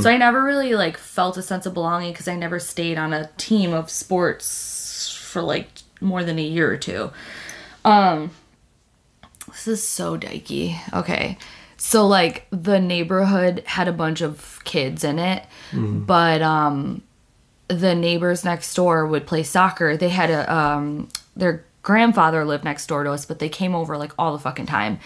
[0.00, 3.12] So I never really like felt a sense of belonging because I never stayed on
[3.12, 5.68] a team of sports for like
[6.00, 7.10] more than a year or two.
[7.84, 8.30] Um,
[9.48, 10.78] this is so dykey.
[10.94, 11.36] Okay.
[11.76, 17.02] So like the neighborhood had a bunch of kids in it, but um
[17.68, 19.96] the neighbors next door would play soccer.
[19.96, 23.96] They had a um their grandfather lived next door to us, but they came over
[23.96, 24.98] like all the fucking time.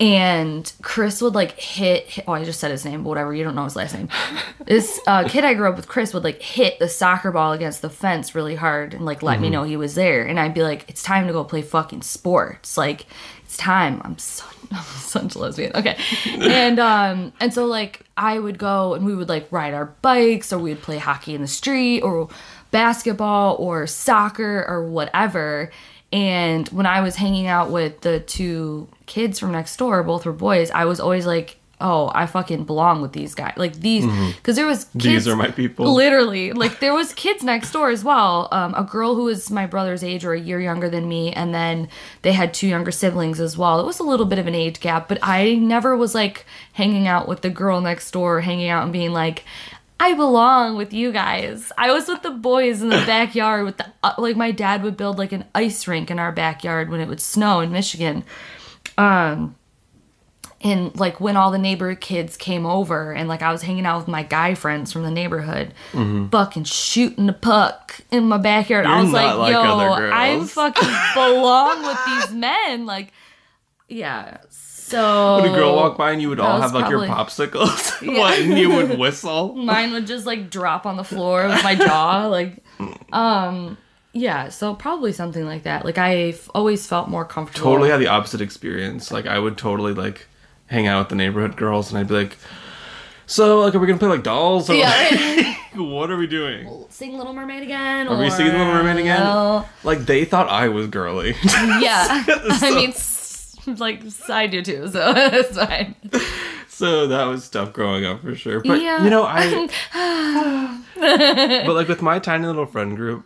[0.00, 3.44] And Chris would like hit, hit oh I just said his name, but whatever, you
[3.44, 4.08] don't know his last name.
[4.66, 7.80] this uh, kid I grew up with, Chris, would like hit the soccer ball against
[7.80, 10.26] the fence really hard and like let me know he was there.
[10.26, 12.76] And I'd be like, It's time to go play fucking sports.
[12.76, 13.06] Like,
[13.44, 14.02] it's time.
[14.04, 14.44] I'm so
[14.96, 15.72] such a lesbian.
[15.74, 15.96] Okay.
[16.26, 20.52] And um and so like I would go and we would like ride our bikes
[20.52, 22.28] or we would play hockey in the street or
[22.70, 25.70] basketball or soccer or whatever.
[26.12, 30.32] And when I was hanging out with the two kids from next door, both were
[30.32, 34.04] boys, I was always like, "Oh, I fucking belong with these guys." Like these
[34.42, 35.92] cuz there was kids These are my people.
[35.92, 38.48] Literally, like there was kids next door as well.
[38.52, 41.54] Um, a girl who was my brother's age or a year younger than me, and
[41.54, 41.88] then
[42.22, 43.80] they had two younger siblings as well.
[43.80, 47.06] It was a little bit of an age gap, but I never was like hanging
[47.06, 49.44] out with the girl next door, hanging out and being like.
[50.00, 51.70] I belong with you guys.
[51.78, 54.96] I was with the boys in the backyard with the uh, like my dad would
[54.96, 58.24] build like an ice rink in our backyard when it would snow in Michigan.
[58.98, 59.54] Um
[60.64, 63.98] and like when all the neighbor kids came over and like I was hanging out
[63.98, 68.86] with my guy friends from the neighborhood, fucking shooting the puck in my backyard.
[68.86, 72.86] I You're was like, like yo, I girls." fucking belong with these men.
[72.86, 73.12] Like,
[73.88, 74.38] yeah.
[74.48, 78.06] So When a girl walked by and you would all have like your probably- popsicles,
[78.18, 79.54] what, and you would whistle.
[79.54, 82.62] mine would just like drop on the floor with my jaw like
[83.12, 83.76] um
[84.12, 88.08] yeah so probably something like that like i've always felt more comfortable Totally had the
[88.08, 89.10] opposite experience.
[89.10, 90.26] Like I would totally like
[90.66, 92.36] hang out with the neighborhood girls, and I'd be like,
[93.26, 94.68] "So, like, are we gonna play like dolls?
[94.70, 98.66] Or yeah what are we doing?" sing little mermaid again Are we or, singing Little
[98.72, 99.20] Mermaid again?
[99.20, 101.30] well, Like they thought I was girly.
[101.44, 105.96] yeah i mean s- like i do too so it's fine
[106.68, 108.60] So that was tough growing up for sure.
[108.60, 109.02] But Yeah.
[109.04, 109.68] you know, I
[111.66, 113.24] But like with my tiny little friend group,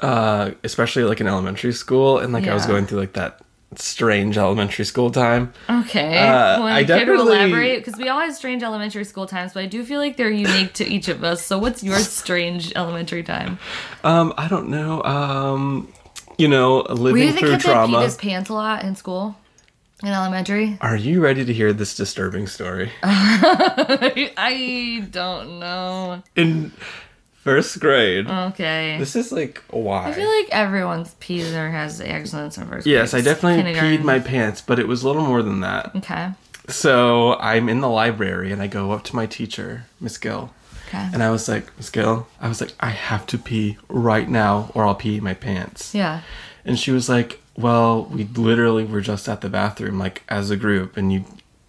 [0.00, 3.40] uh, especially like in elementary school and like I was going through like that
[3.76, 5.52] strange elementary school time.
[5.70, 9.52] okay Uh, want I care to elaborate because we all have strange elementary school times
[9.54, 12.72] but i do feel like they're unique to each of us so what's your strange
[12.76, 13.58] elementary time
[14.04, 15.02] Um, I don't know.
[15.04, 15.92] Um,
[16.38, 18.02] you know, were living you the through kid that peed trauma.
[18.02, 19.36] his pants a lot in school
[20.02, 22.90] in elementary Are you ready to hear this disturbing story?
[23.02, 26.22] I don't know.
[26.36, 26.72] In
[27.42, 28.96] first grade, Okay.
[28.98, 30.08] this is like why.
[30.08, 32.92] I feel like everyone's pees or has accidents in first grade.
[32.92, 33.98] yes, I definitely Kindergarten.
[33.98, 35.94] peed my pants, but it was a little more than that.
[35.96, 36.30] Okay.
[36.68, 40.52] So I'm in the library and I go up to my teacher, Miss Gill,
[40.88, 41.08] Okay.
[41.12, 44.70] and I was like, Miss Gill, I was like, I have to pee right now
[44.74, 45.94] or I'll pee my pants.
[45.94, 46.20] Yeah.
[46.64, 50.56] And she was like, Well, we literally were just at the bathroom, like as a
[50.56, 51.24] group, and you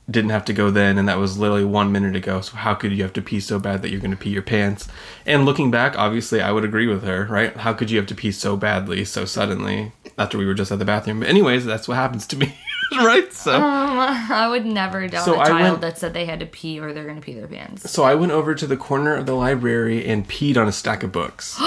[0.09, 2.41] didn't have to go then, and that was literally one minute ago.
[2.41, 4.41] So how could you have to pee so bad that you're going to pee your
[4.41, 4.87] pants?
[5.25, 7.55] And looking back, obviously, I would agree with her, right?
[7.55, 10.79] How could you have to pee so badly, so suddenly, after we were just at
[10.79, 11.21] the bathroom?
[11.21, 12.53] But anyways, that's what happens to me.
[12.97, 13.31] right?
[13.31, 16.45] So Um, I would never doubt So a child went- that said they had to
[16.47, 17.89] pee or they're gonna pee their pants.
[17.89, 21.03] so I went over to the corner of the library and peed on a stack
[21.03, 21.57] of books.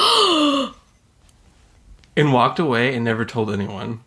[2.17, 4.01] and walked away and never told anyone.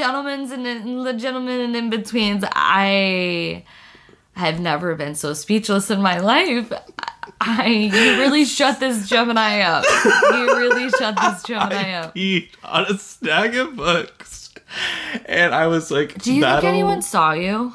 [0.00, 3.64] Ladies, gentlemen, and, and the gentlemen and in betweens, I
[4.32, 6.72] have never been so speechless in my life.
[7.38, 9.84] I you really shut this Gemini up.
[10.32, 12.14] You really shut this Gemini up.
[12.14, 14.54] Peed on a stack of books.
[15.26, 17.74] And I was like, Do you think anyone saw you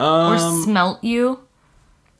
[0.00, 1.45] or Um, smelt you?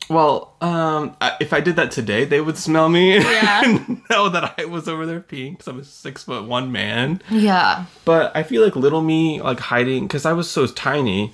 [0.08, 3.62] Well, um, I- if I did that today, they would smell me Yeah.
[3.64, 7.20] and know that I was over there peeing because I'm a six foot one man.
[7.30, 7.86] Yeah.
[8.04, 11.32] But I feel like little me, like hiding, because I was so tiny.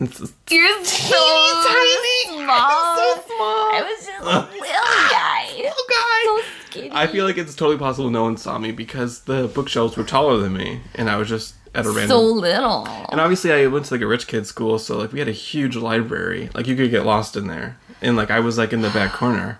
[0.00, 2.42] It's- You're so tiny.
[2.42, 2.48] small.
[2.50, 3.38] I'm so small.
[3.38, 4.42] I was just a little
[5.10, 5.52] guy.
[5.56, 6.24] little guy.
[6.24, 6.90] So skinny.
[6.92, 10.38] I feel like it's totally possible no one saw me because the bookshelves were taller
[10.38, 12.08] than me, and I was just at a random.
[12.08, 12.86] so little.
[13.12, 15.32] and obviously, I went to like a rich kid school, so like we had a
[15.32, 16.48] huge library.
[16.54, 19.12] Like you could get lost in there, and like I was like in the back
[19.12, 19.58] corner.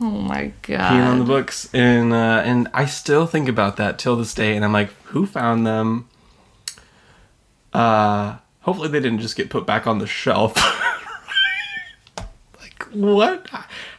[0.00, 0.78] Oh my god!
[0.92, 4.56] peeing on the books and uh, and I still think about that till this day
[4.56, 6.08] and I'm like who found them?
[7.72, 10.54] Uh hopefully they didn't just get put back on the shelf.
[12.60, 13.46] Like what?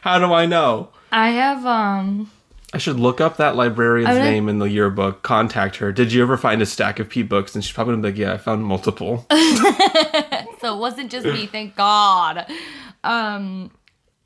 [0.00, 0.88] How do I know?
[1.12, 2.30] I have um
[2.74, 5.22] I should look up that librarian's mean- name in the yearbook.
[5.22, 5.92] Contact her.
[5.92, 7.54] Did you ever find a stack of P books?
[7.54, 9.26] And she's probably gonna be like yeah I found multiple.
[10.58, 12.46] So it wasn't just me, thank God.
[13.06, 13.70] Um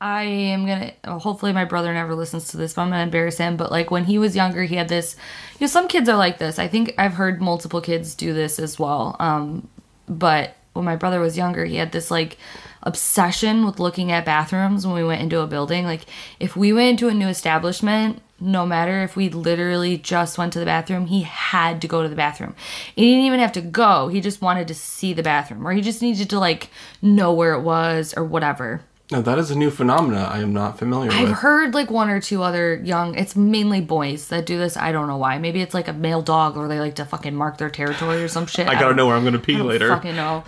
[0.00, 3.56] I am gonna hopefully my brother never listens to this, but I'm gonna embarrass him.
[3.56, 5.16] But like when he was younger, he had this
[5.58, 6.58] you know, some kids are like this.
[6.58, 9.16] I think I've heard multiple kids do this as well.
[9.20, 9.68] Um
[10.08, 12.38] but when my brother was younger, he had this like
[12.82, 15.84] obsession with looking at bathrooms when we went into a building.
[15.84, 16.06] Like
[16.38, 20.58] if we went into a new establishment, no matter if we literally just went to
[20.58, 22.54] the bathroom, he had to go to the bathroom.
[22.94, 24.08] He didn't even have to go.
[24.08, 26.70] He just wanted to see the bathroom or he just needed to like
[27.02, 28.80] know where it was or whatever.
[29.10, 31.16] now that is a new phenomena I am not familiar with.
[31.18, 34.76] I've heard like one or two other young, it's mainly boys that do this.
[34.76, 35.36] I don't know why.
[35.38, 38.28] Maybe it's like a male dog or they like to fucking mark their territory or
[38.28, 38.68] some shit.
[38.68, 40.44] I gotta don't know where I'm gonna pee I don't later Fucking know.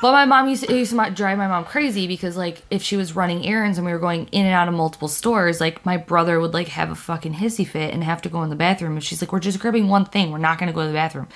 [0.00, 2.82] But my mom used to, it used to drive my mom crazy because like if
[2.82, 5.84] she was running errands and we were going in and out of multiple stores, like
[5.84, 8.56] my brother would like have a fucking hissy fit and have to go in the
[8.56, 8.92] bathroom.
[8.92, 10.30] And she's like, "We're just grabbing one thing.
[10.30, 11.28] We're not gonna go to the bathroom."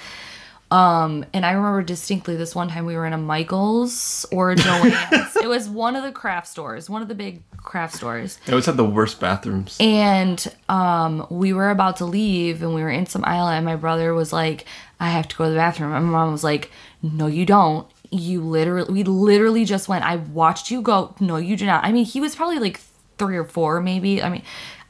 [0.70, 4.56] Um, and I remember distinctly this one time we were in a Michaels or a
[4.56, 5.36] Joann's.
[5.42, 8.66] it was one of the craft stores, one of the big craft stores they always
[8.66, 13.06] had the worst bathrooms and um, we were about to leave and we were in
[13.06, 14.66] some aisle and my brother was like
[15.00, 16.70] i have to go to the bathroom and my mom was like
[17.02, 21.56] no you don't you literally we literally just went i watched you go no you
[21.56, 21.84] do not.
[21.84, 22.80] I mean he was probably like
[23.18, 24.22] three or four maybe.
[24.22, 24.42] I mean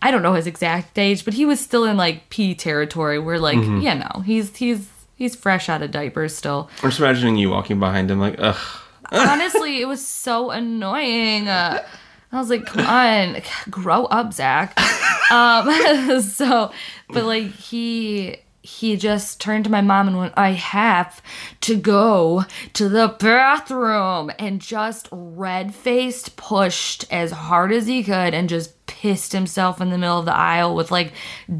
[0.02, 3.38] i don't know his exact age but he was still in like p territory where
[3.38, 6.68] like you know he's he's he's fresh out of diapers still.
[6.82, 8.56] I'm just imagining you walking behind him like ugh.
[9.12, 11.46] Honestly, it was so annoying.
[11.46, 11.86] Uh,
[12.32, 14.76] I was like, come on, grow up, Zach.
[15.30, 16.72] Um, so,
[17.10, 21.20] but like he he just turned to my mom and went, I have
[21.60, 28.32] to go to the bathroom and just red faced pushed as hard as he could
[28.32, 31.12] and just pissed himself in the middle of the aisle with like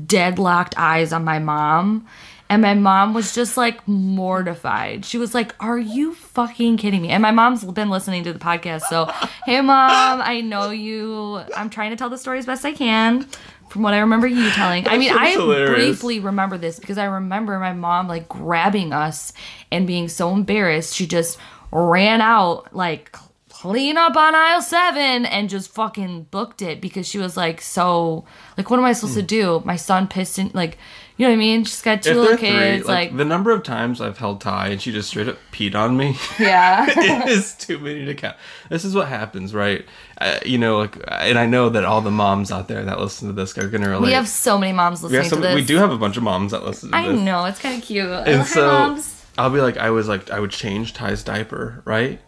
[0.06, 2.06] deadlocked eyes on my mom.
[2.48, 5.04] And my mom was just like mortified.
[5.04, 7.10] She was like, Are you fucking kidding me?
[7.10, 8.82] And my mom's been listening to the podcast.
[8.82, 9.10] So,
[9.44, 11.42] hey, mom, I know you.
[11.54, 13.26] I'm trying to tell the story as best I can
[13.74, 14.86] from what I remember you telling.
[14.86, 15.70] I mean, I hilarious.
[15.74, 19.32] briefly remember this because I remember my mom like grabbing us
[19.72, 20.94] and being so embarrassed.
[20.94, 21.38] She just
[21.72, 23.16] ran out, like,
[23.48, 28.24] clean up on aisle seven and just fucking booked it because she was like, so,
[28.56, 29.60] like, what am I supposed to do?
[29.64, 30.78] My son pissed in, like,
[31.16, 31.64] you know what I mean?
[31.64, 34.68] She's got two little they're three, like, like, the number of times I've held Ty
[34.68, 36.16] and she just straight up peed on me.
[36.40, 36.86] yeah.
[36.88, 38.36] it is too many to count.
[38.68, 39.84] This is what happens, right?
[40.20, 43.28] Uh, you know, like, and I know that all the moms out there that listen
[43.28, 44.08] to this are gonna relate.
[44.08, 45.54] we have so many moms We listening have some- to this.
[45.54, 47.06] we do have a bunch of moms that listen to this.
[47.06, 47.20] I this.
[47.20, 48.06] know, it's kind of cute.
[48.10, 49.24] And Hi, so moms.
[49.38, 52.20] I'll be like, I was like, I would change Ty's diaper, right?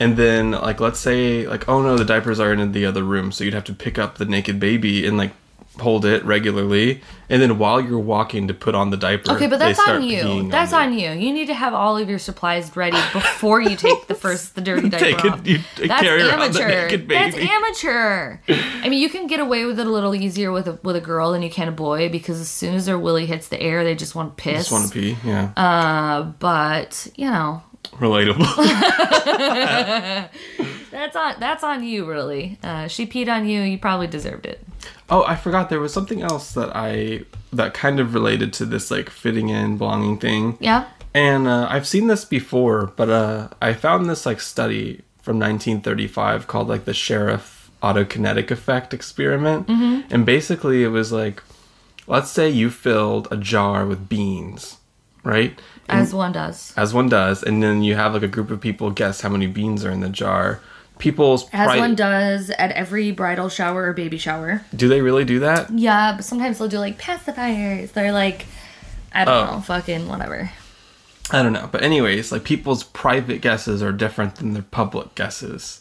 [0.00, 3.30] And then like, let's say like, oh no, the diapers are in the other room,
[3.30, 5.32] so you'd have to pick up the naked baby and like
[5.80, 9.58] hold it regularly, and then while you're walking to put on the diaper, Okay, but
[9.58, 10.48] that's on you.
[10.50, 10.78] That's me.
[10.78, 11.10] on you.
[11.10, 14.60] You need to have all of your supplies ready before you take the first the
[14.60, 15.46] dirty diaper Take it- off.
[15.46, 15.58] you
[15.88, 16.96] That's carry around the amateur.
[17.06, 18.38] That's amateur.
[18.82, 21.00] I mean, you can get away with it a little easier with a with a
[21.00, 23.84] girl than you can a boy because as soon as their willy hits the air,
[23.84, 24.68] they just want to piss.
[24.68, 25.50] Just want to pee, yeah.
[25.56, 27.62] Uh, but you know,
[27.92, 28.44] Relatable.
[30.94, 32.56] That's on that's on you, really.
[32.62, 33.62] Uh, she peed on you.
[33.62, 34.64] You probably deserved it.
[35.10, 38.92] Oh, I forgot there was something else that I that kind of related to this
[38.92, 40.56] like fitting in, belonging thing.
[40.60, 40.86] Yeah.
[41.12, 46.46] And uh, I've seen this before, but uh, I found this like study from 1935
[46.46, 51.42] called like the Sherif autokinetic effect experiment, and basically it was like,
[52.06, 54.78] let's say you filled a jar with beans,
[55.24, 55.58] right?
[55.88, 56.72] As one does.
[56.76, 59.46] As one does, and then you have like a group of people guess how many
[59.46, 60.60] beans are in the jar.
[60.98, 64.62] People's As pri- one does at every bridal shower or baby shower.
[64.74, 65.68] do they really do that?
[65.76, 67.92] Yeah, but sometimes they'll do like pacifiers.
[67.92, 68.46] They're like,
[69.12, 69.54] I don't Oh.
[69.56, 70.50] know, fucking whatever.
[71.30, 71.68] I don't know.
[71.72, 75.80] But anyways, like people's private guesses are different than their public guesses.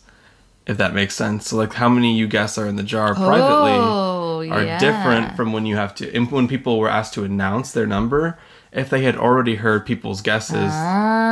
[0.66, 1.50] If that makes sense.
[1.50, 4.80] So like how many you guess are in the jar privately Oh, are yeah.
[4.80, 8.40] different from when you have to and when people were asked to announce their number.
[8.74, 10.72] If they had already heard people's guesses,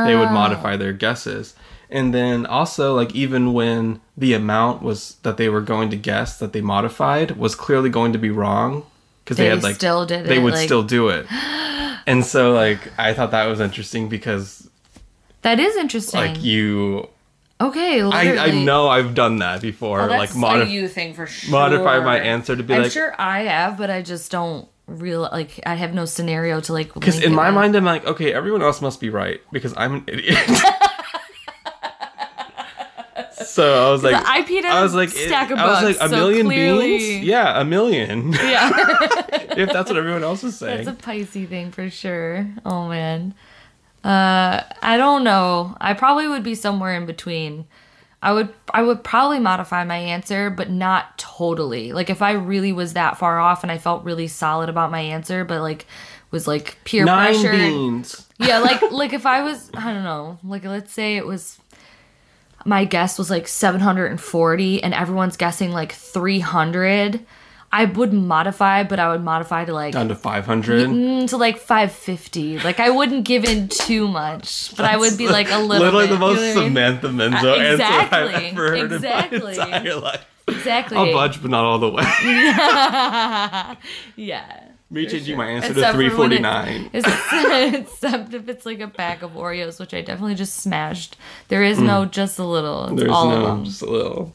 [0.06, 1.54] they would modify their guesses.
[1.90, 6.38] And then also like even when the amount was that they were going to guess
[6.38, 8.86] that they modified was clearly going to be wrong
[9.24, 11.26] because they, They had like still did they it, would like- still do it.
[12.04, 14.68] And so like I thought that was interesting because
[15.42, 16.18] That is interesting.
[16.20, 17.08] like you
[17.60, 20.00] okay, I, I know I've done that before.
[20.00, 21.50] Oh, like that's modif- a you thing for sure.
[21.52, 24.66] modify my answer to be I'm like sure I have, but I just don't
[25.00, 26.92] real like I have no scenario to like.
[26.94, 27.54] because in my with.
[27.54, 30.38] mind I'm like, okay, everyone else must be right because I'm an idiot.
[33.44, 35.82] so I was like, I peed I was a like, stack it- of I was
[35.82, 37.24] like, a so million clearly- beans?
[37.26, 38.32] Yeah, a million.
[38.32, 38.70] Yeah,
[39.56, 40.80] if that's what everyone else is saying.
[40.80, 42.46] it's a Pisces thing for sure.
[42.64, 43.34] Oh man,
[44.04, 45.76] uh, I don't know.
[45.80, 47.66] I probably would be somewhere in between.
[48.22, 51.92] I would I would probably modify my answer, but not totally.
[51.92, 55.00] Like if I really was that far off and I felt really solid about my
[55.00, 55.86] answer, but like
[56.30, 57.52] was like peer Nine pressure.
[57.52, 58.26] beans.
[58.38, 61.58] yeah like like if i was i don't know like let's say it was
[62.64, 67.20] my guess was like 740 and everyone's guessing like 300
[67.72, 70.88] i would modify but i would modify to like Down to 500.
[70.88, 75.28] mm, to like 550 like i wouldn't give in too much but i would be
[75.28, 76.74] like a little Literally bit, the most you know what I mean?
[76.74, 78.30] Samantha Menzo Uh, answer I've ever
[78.76, 79.52] heard exactly.
[79.52, 80.26] in my entire life.
[80.48, 82.02] exactly I'll budge, but not all the way.
[84.16, 86.90] yeah Me changing my answer Except to for when it- 349.
[86.92, 91.16] Except if it's like a pack of Oreos, which I definitely just smashed.
[91.48, 92.84] There is no just a little.
[92.88, 93.64] It's There's all of no, them.
[93.64, 94.34] just a little.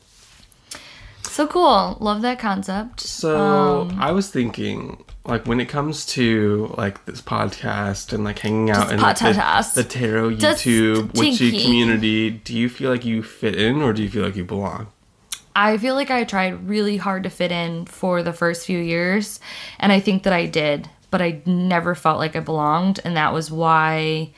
[1.38, 1.98] So cool.
[2.00, 3.00] Love that concept.
[3.00, 8.40] So Um, I was thinking, like, when it comes to like this podcast and like
[8.40, 13.22] hanging out in like, the, the tarot YouTube witchy community, do you feel like you
[13.22, 14.88] fit in or do you feel like you belong?
[15.56, 19.40] I feel like I tried really hard to fit in for the first few years,
[19.78, 23.32] and I think that I did, but I never felt like I belonged, and that
[23.32, 24.32] was why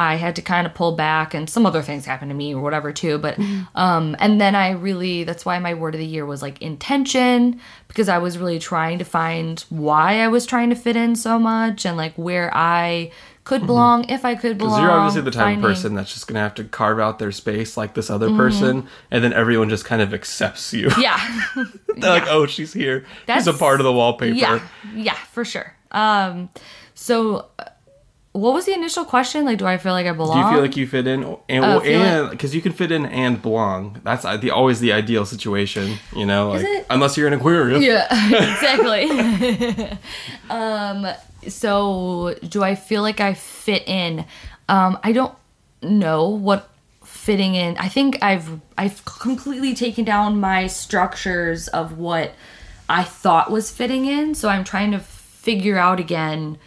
[0.00, 2.62] I had to kind of pull back, and some other things happened to me or
[2.62, 3.18] whatever too.
[3.18, 3.38] But
[3.74, 7.60] um, and then I really that's why my word of the year was like intention
[7.88, 11.38] because I was really trying to find why I was trying to fit in so
[11.38, 13.10] much and like where I
[13.44, 14.80] could belong if I could belong.
[14.80, 17.18] Because you're obviously the type finding- of person that's just gonna have to carve out
[17.18, 18.36] their space like this other Mm-hmm.
[18.38, 20.88] person, and then everyone just kind of accepts you.
[20.98, 21.18] Yeah.
[21.96, 23.04] They're like, oh, she's here.
[23.28, 24.34] she's a part of the wallpaper.
[24.34, 24.60] Yeah,
[24.94, 25.74] yeah, for sure.
[25.90, 26.48] Um,
[26.94, 27.64] so uh,
[28.32, 29.44] what was the initial question?
[29.44, 30.40] Like, do I feel like I belong?
[30.40, 33.06] Do you feel like you fit in, and Oh, and because you can fit in
[33.06, 34.00] and belong?
[34.04, 36.50] That's uh, the always the ideal situation, you know.
[36.50, 36.86] Like it?
[36.90, 37.82] unless you're an Aquarius.
[37.82, 38.06] yeah,
[38.54, 39.98] exactly.
[40.50, 41.08] um,
[41.48, 44.24] so do I feel like I fit in?
[44.68, 45.34] Um, I don't
[45.82, 46.70] know what
[47.04, 47.76] fitting in.
[47.78, 52.34] I think I've I've completely taken down my structures of what
[52.88, 54.36] I thought was fitting in.
[54.36, 56.58] So I'm trying to figure out again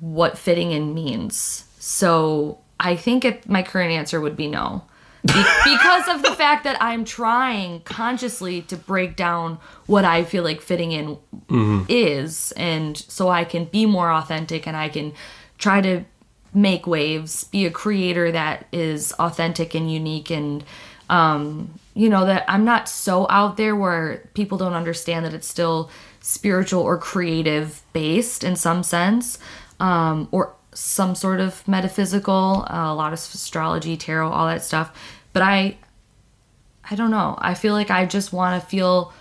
[0.00, 1.64] what fitting in means.
[1.78, 4.84] So I think it, my current answer would be no.
[5.24, 5.32] Be-
[5.64, 10.60] because of the fact that I'm trying consciously to break down what I feel like
[10.60, 11.18] fitting in
[11.88, 15.12] is, and so I can be more authentic and I can
[15.58, 16.04] try to
[16.54, 20.64] make waves, be a creator that is authentic and unique, and
[21.10, 25.48] um, you know, that I'm not so out there where people don't understand that it's
[25.48, 25.90] still
[26.20, 29.38] spiritual or creative based in some sense,
[29.80, 34.96] um, or some sort of metaphysical, uh, a lot of astrology, tarot, all that stuff.
[35.32, 35.76] But I,
[36.90, 37.36] I don't know.
[37.38, 39.12] I feel like I just want to feel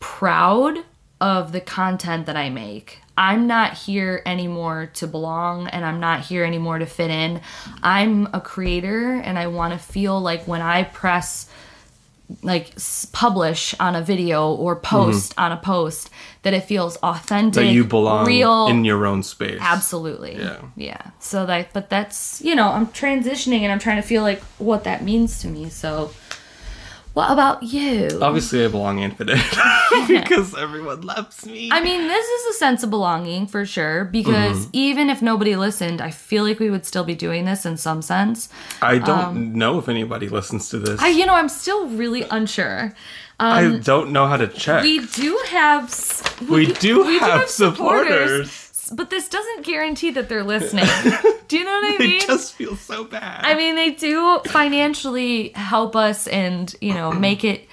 [0.00, 0.78] proud
[1.20, 3.00] of the content that I make.
[3.16, 7.40] I'm not here anymore to belong and I'm not here anymore to fit in.
[7.82, 11.48] I'm a creator and I want to feel like when I press
[12.42, 12.72] like
[13.12, 15.40] publish on a video or post mm-hmm.
[15.40, 16.10] on a post
[16.42, 19.58] that it feels authentic, That you belong real, in your own space.
[19.60, 20.36] Absolutely.
[20.36, 20.60] Yeah.
[20.76, 21.10] Yeah.
[21.18, 24.84] So that, but that's, you know, I'm transitioning and I'm trying to feel like what
[24.84, 25.68] that means to me.
[25.70, 26.12] So
[27.14, 28.08] What about you?
[28.22, 29.40] Obviously, I belong infinite
[30.06, 31.68] because everyone loves me.
[31.72, 34.70] I mean, this is a sense of belonging for sure because Mm-hmm.
[34.72, 38.02] even if nobody listened, I feel like we would still be doing this in some
[38.02, 38.48] sense.
[38.82, 41.00] I don't know if anybody listens to this.
[41.00, 42.94] um, I, you know, I'm still really unsure.
[43.40, 44.82] I don't know how to check.
[44.82, 50.86] We do have s- We do have s- but this doesn't guarantee that they're listening.
[51.48, 52.16] do you know what I mean?
[52.16, 53.44] it just feels so bad.
[53.44, 57.66] I mean, they do financially help us and, you know, make it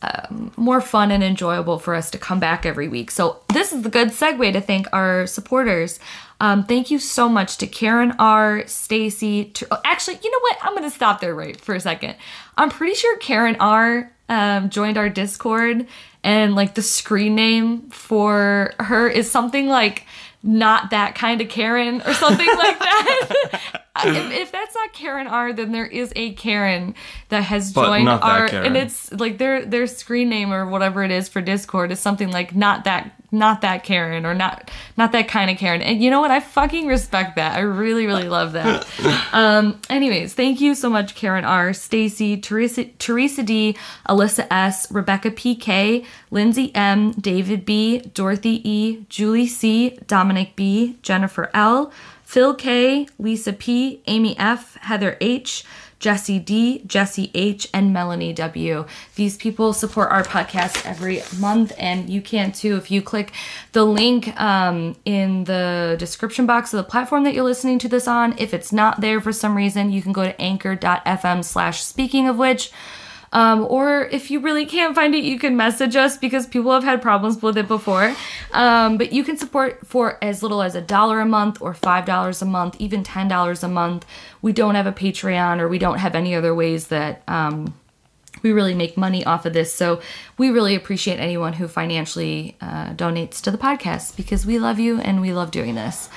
[0.00, 3.10] um, more fun and enjoyable for us to come back every week.
[3.10, 5.98] So, this is the good segue to thank our supporters.
[6.40, 9.46] Um, thank you so much to Karen R, Stacy.
[9.46, 10.56] Tr- oh, actually, you know what?
[10.62, 12.14] I'm going to stop there right for a second.
[12.56, 15.88] I'm pretty sure Karen R um, joined our Discord,
[16.22, 20.06] and like the screen name for her is something like
[20.42, 23.82] not that kind of Karen or something like that.
[24.04, 26.94] if, if that's not Karen R, then there is a Karen
[27.30, 28.66] that has joined that our, Karen.
[28.66, 32.30] and it's like their their screen name or whatever it is for Discord is something
[32.30, 35.82] like not that not that Karen or not not that kind of Karen.
[35.82, 36.30] And you know what?
[36.30, 37.56] I fucking respect that.
[37.56, 38.86] I really really love that.
[39.32, 39.80] um.
[39.90, 43.76] Anyways, thank you so much, Karen R, Stacy, Teresa Teresa D,
[44.08, 51.50] Alyssa S, Rebecca PK, Lindsay M, David B, Dorothy E, Julie C, Dominic B, Jennifer
[51.52, 51.92] L.
[52.28, 55.64] Phil K, Lisa P, Amy F, Heather H,
[55.98, 58.84] Jesse D, Jesse H, and Melanie W.
[59.14, 63.32] These people support our podcast every month, and you can too if you click
[63.72, 68.06] the link um, in the description box of the platform that you're listening to this
[68.06, 68.36] on.
[68.36, 72.36] If it's not there for some reason, you can go to anchor.fm slash speaking of
[72.36, 72.70] which.
[73.32, 76.84] Um, or if you really can't find it, you can message us because people have
[76.84, 78.14] had problems with it before.
[78.52, 82.04] Um, but you can support for as little as a dollar a month or five
[82.06, 84.06] dollars a month, even ten dollars a month.
[84.40, 87.74] We don't have a Patreon or we don't have any other ways that um,
[88.42, 89.72] we really make money off of this.
[89.72, 90.00] So
[90.36, 95.00] we really appreciate anyone who financially uh, donates to the podcast because we love you
[95.00, 96.08] and we love doing this.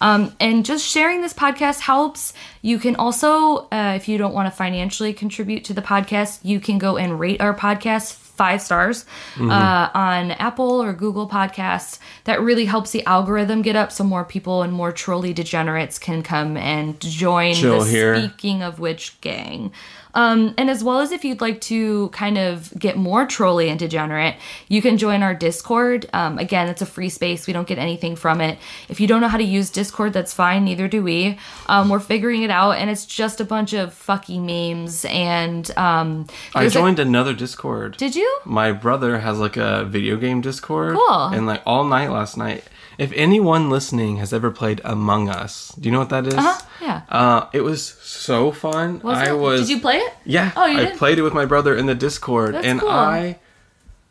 [0.00, 2.32] Um, and just sharing this podcast helps.
[2.62, 6.60] You can also, uh, if you don't want to financially contribute to the podcast, you
[6.60, 9.04] can go and rate our podcast five stars
[9.38, 11.98] uh, on Apple or Google Podcasts.
[12.24, 16.22] That really helps the algorithm get up so more people and more trolley degenerates can
[16.22, 18.16] come and join Chill the here.
[18.16, 19.72] Speaking of which gang.
[20.14, 23.78] Um, and as well as if you'd like to kind of get more trolly and
[23.78, 24.36] degenerate,
[24.68, 26.08] you can join our Discord.
[26.12, 27.46] Um, again, it's a free space.
[27.46, 28.58] We don't get anything from it.
[28.88, 30.64] If you don't know how to use Discord, that's fine.
[30.64, 31.38] Neither do we.
[31.66, 35.04] Um, we're figuring it out, and it's just a bunch of fucking memes.
[35.04, 37.96] And um, I there's a- joined another Discord.
[37.96, 38.38] did you?
[38.44, 40.94] My brother has like a video game Discord.
[40.96, 41.26] Cool.
[41.28, 42.64] And like all night last night.
[43.00, 46.34] If anyone listening has ever played Among Us, do you know what that is?
[46.34, 47.02] Uh-huh, yeah.
[47.08, 49.00] Uh, it was so fun.
[49.00, 49.38] Was I it?
[49.38, 49.60] was.
[49.62, 50.12] Did you play it?
[50.26, 50.52] Yeah.
[50.54, 50.98] Oh, you I did?
[50.98, 52.90] played it with my brother in the Discord, That's and cool.
[52.90, 53.38] I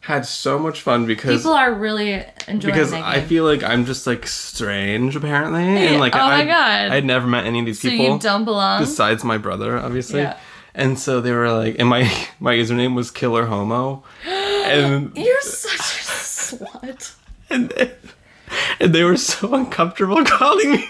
[0.01, 2.13] had so much fun because People are really
[2.47, 6.45] enjoying because I feel like I'm just like strange apparently, and like Oh my I,
[6.45, 6.91] God.
[6.91, 8.79] I'd never met any of these so people you don't belong.
[8.81, 10.21] besides my brother, obviously.
[10.21, 10.37] Yeah.
[10.73, 12.03] And so they were like, and my
[12.39, 15.77] my username was Killer Homo, and You're such a
[16.65, 17.13] slut.
[17.51, 17.91] and they,
[18.79, 20.85] and they were so uncomfortable calling me.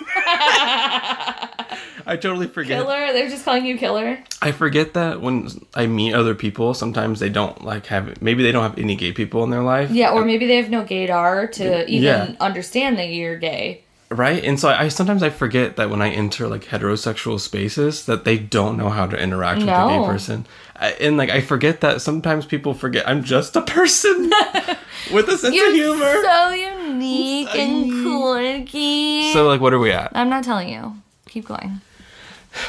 [2.05, 2.81] I totally forget.
[2.81, 3.13] Killer?
[3.13, 4.17] They're just calling you killer?
[4.41, 8.51] I forget that when I meet other people, sometimes they don't like have maybe they
[8.51, 9.91] don't have any gay people in their life.
[9.91, 12.35] Yeah, or uh, maybe they have no gaydar to even Yeah.
[12.39, 13.83] understand that you're gay.
[14.09, 18.05] Right and so I, I sometimes i forget that when i enter like heterosexual spaces
[18.05, 21.41] that they don't know how to interact with a gay person I, and like i
[21.41, 24.31] forget that sometimes people forget i'm just a person
[25.13, 29.31] with a sense You're of humor so unique and quirky.
[29.31, 30.95] so like what are we at I'm not telling you.
[31.27, 31.81] Keep going.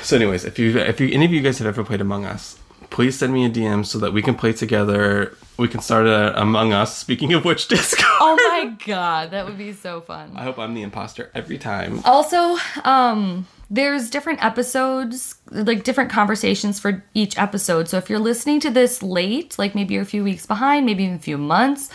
[0.03, 2.59] so anyways if you if you any of you guys have ever played among us
[2.91, 6.41] please send me a dm so that we can play together we can start a
[6.41, 10.33] among us speaking of which discord Oh my god, that would be so fun.
[10.37, 16.81] i hope i'm the imposter every time Also, um, there's different episodes, like different conversations
[16.81, 17.89] for each episode.
[17.89, 21.05] So if you're listening to this late, like maybe you're a few weeks behind, maybe
[21.05, 21.89] even a few months,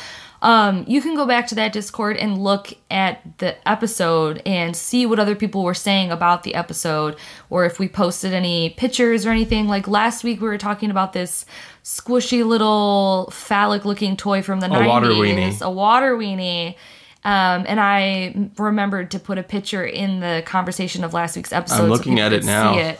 [0.46, 5.08] um, you can go back to that Discord and look at the episode and see
[5.08, 7.16] what other people were saying about the episode,
[7.50, 9.68] or if we posted any pictures or anything.
[9.68, 11.48] Like last week, we were talking about this
[11.84, 15.62] squishy little phallic-looking toy from the A 90s, water weenie.
[15.62, 16.76] a water weenie.
[17.24, 21.86] Um, and I remembered to put a picture in the conversation of last week's episode.
[21.86, 22.74] I'm looking people at it now.
[22.74, 23.00] See it.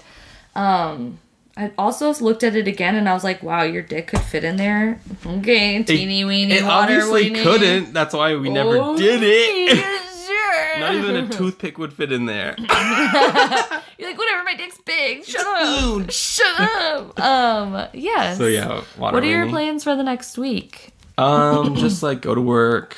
[0.56, 1.20] Um,
[1.58, 4.44] I also looked at it again, and I was like, "Wow, your dick could fit
[4.44, 7.44] in there." Okay, teeny weeny it water obviously weenie.
[7.44, 9.78] couldn't that's why we never Oh, did it
[10.28, 10.80] sure.
[10.80, 12.56] Not even a toothpick would fit in there.
[12.60, 15.24] You're like, whatever, my dick's big.
[15.24, 16.12] Shut up.
[16.12, 17.20] Shut up.
[17.20, 18.38] Um, yes.
[18.38, 19.52] So yeah, water What are your weenie.
[19.52, 20.92] plans for the next week?
[21.18, 22.98] Um, just like go to work,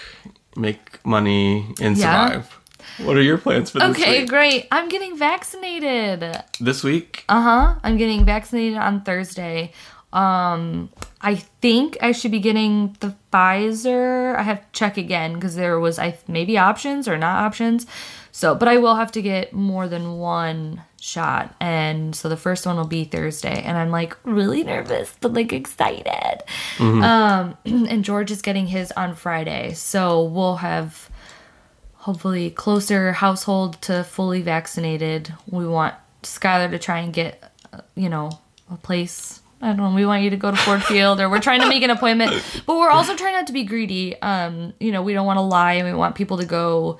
[0.55, 2.29] make money, and Yeah.
[2.29, 2.59] survive.
[2.99, 3.97] What are your plans for this week?
[3.99, 4.29] Okay, week?
[4.29, 4.67] great.
[4.71, 6.43] I'm getting vaccinated.
[6.59, 7.23] This week?
[7.29, 7.75] Uh huh.
[7.83, 9.71] I'm getting vaccinated on Thursday.
[10.13, 10.89] Um,
[11.21, 14.35] I think I should be getting the Pfizer.
[14.35, 17.85] I have to check again because there was I maybe options or not options.
[18.31, 22.65] So, but I will have to get more than one shot, and so the first
[22.67, 26.43] one will be Thursday, and I'm like really nervous but like excited.
[26.79, 31.09] Um, and George is getting his on Friday, so we'll have
[32.07, 35.33] hopefully closer household to fully vaccinated.
[35.45, 35.93] We want
[36.23, 38.31] Skylar to try and get, uh, you know,
[38.71, 39.41] a place.
[39.61, 39.93] I don't know.
[39.93, 42.31] We want you to go to Ford Field, or we're trying to make an appointment,
[42.65, 44.15] but we're also trying not to be greedy.
[44.21, 46.97] Um, you know, we don't want to lie, and we want people to go.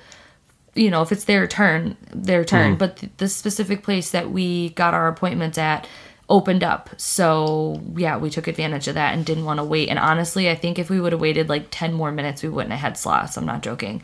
[0.74, 2.72] You know, if it's their turn, their turn.
[2.76, 5.88] But th- the specific place that we got our appointments at
[6.28, 9.88] opened up, so yeah, we took advantage of that and didn't want to wait.
[9.88, 12.72] And honestly, I think if we would have waited like ten more minutes, we wouldn't
[12.72, 13.38] have had slots.
[13.38, 14.02] I'm not joking.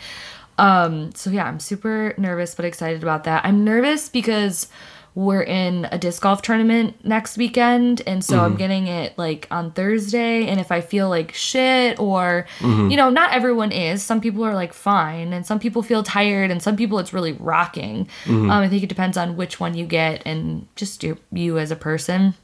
[0.58, 3.44] Um, so yeah, I'm super nervous but excited about that.
[3.44, 4.68] I'm nervous because
[5.16, 9.70] we're in a disc golf tournament next weekend and so I'm getting it like on
[9.70, 12.46] Thursday and if I feel like shit or
[12.90, 14.02] you know, not everyone is.
[14.02, 17.32] Some people are like fine and some people feel tired and some people it's really
[17.32, 18.08] rocking.
[18.50, 21.70] Um I think it depends on which one you get and just your you as
[21.70, 22.34] a person.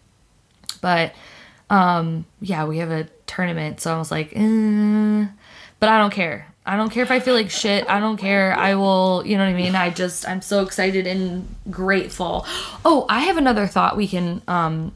[0.80, 1.12] But
[1.70, 5.26] um yeah, we have a tournament so I was like, eh.
[5.80, 6.49] but I don't care.
[6.66, 7.88] I don't care if I feel like shit.
[7.88, 8.52] I don't care.
[8.52, 9.74] I will, you know what I mean?
[9.74, 12.46] I just I'm so excited and grateful.
[12.84, 14.92] Oh, I have another thought we can um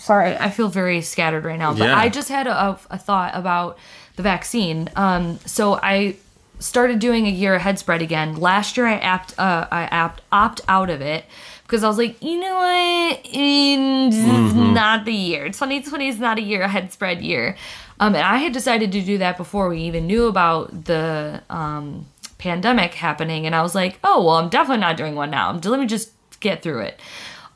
[0.00, 1.96] sorry, I feel very scattered right now, but Yeah.
[1.98, 3.78] I just had a, a thought about
[4.16, 4.88] the vaccine.
[4.96, 6.16] Um so I
[6.58, 8.36] started doing a year ahead spread again.
[8.36, 11.24] Last year I apt uh I apt opt out of it
[11.62, 13.24] because I was like, you know what?
[13.24, 15.46] Mm, This is not the year.
[15.46, 17.56] 2020 is not a year ahead spread year.
[18.00, 22.06] Um, and I had decided to do that before we even knew about the um,
[22.38, 23.46] pandemic happening.
[23.46, 25.52] And I was like, oh, well, I'm definitely not doing one now.
[25.52, 26.98] Let me just get through it.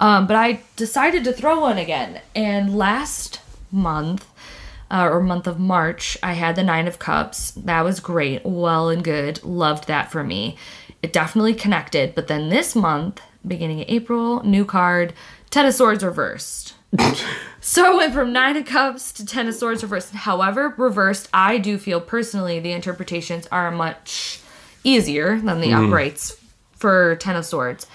[0.01, 2.20] Um, but I decided to throw one again.
[2.36, 3.40] And last
[3.72, 4.28] month,
[4.90, 7.53] uh, or month of March, I had the Nine of Cups.
[7.53, 8.45] That was great.
[8.45, 9.42] Well and good.
[9.42, 10.59] Loved that for me.
[11.03, 12.14] It definitely connected.
[12.14, 15.14] But then this month, beginning of April, new card,
[15.49, 16.74] Ten of Swords reversed.
[17.66, 20.12] So I went from Nine of Cups to Ten of Swords reversed.
[20.12, 24.38] However, reversed, I do feel personally the interpretations are much
[24.84, 26.36] easier than the uprights
[26.72, 27.86] for Ten of Swords.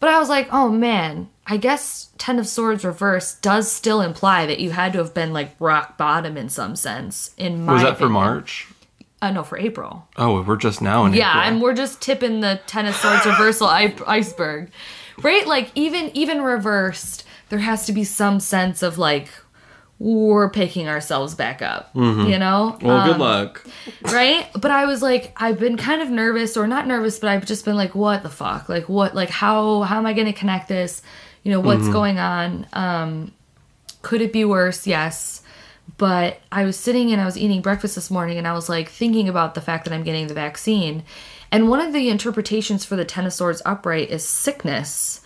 [0.00, 4.44] But I was like, oh man, I guess Ten of Swords reversed does still imply
[4.46, 7.32] that you had to have been like rock bottom in some sense.
[7.36, 8.08] In my Was that for.
[8.08, 8.66] March?
[9.22, 10.08] Uh, no, for April.
[10.16, 11.18] Oh, we're just now in April.
[11.20, 11.52] Yeah, April.
[11.52, 14.72] and we're just tipping the Ten of Swords reversal iceberg,
[15.22, 15.46] right?
[15.46, 19.28] Like even even reversed, there has to be some sense of like
[19.98, 21.90] we're picking ourselves back up.
[21.94, 22.00] You
[22.38, 22.76] know?
[22.78, 22.86] Mm-hmm.
[22.86, 23.66] Well, good Um, luck.
[24.10, 24.48] right?
[24.58, 27.66] But I was like, I've been kind of nervous, or not nervous, but I've just
[27.66, 28.70] been like, what the fuck?
[28.70, 29.14] Like, what?
[29.14, 29.82] Like, how?
[29.82, 31.02] How am I going to connect this?
[31.42, 32.66] You know, what's going on?
[32.72, 33.32] Um,
[34.00, 34.86] could it be worse?
[34.86, 35.42] Yes.
[35.98, 38.88] But I was sitting and I was eating breakfast this morning, and I was like
[38.88, 41.02] thinking about the fact that I'm getting the vaccine.
[41.52, 45.20] And one of the interpretations for the Ten of Swords upright is sickness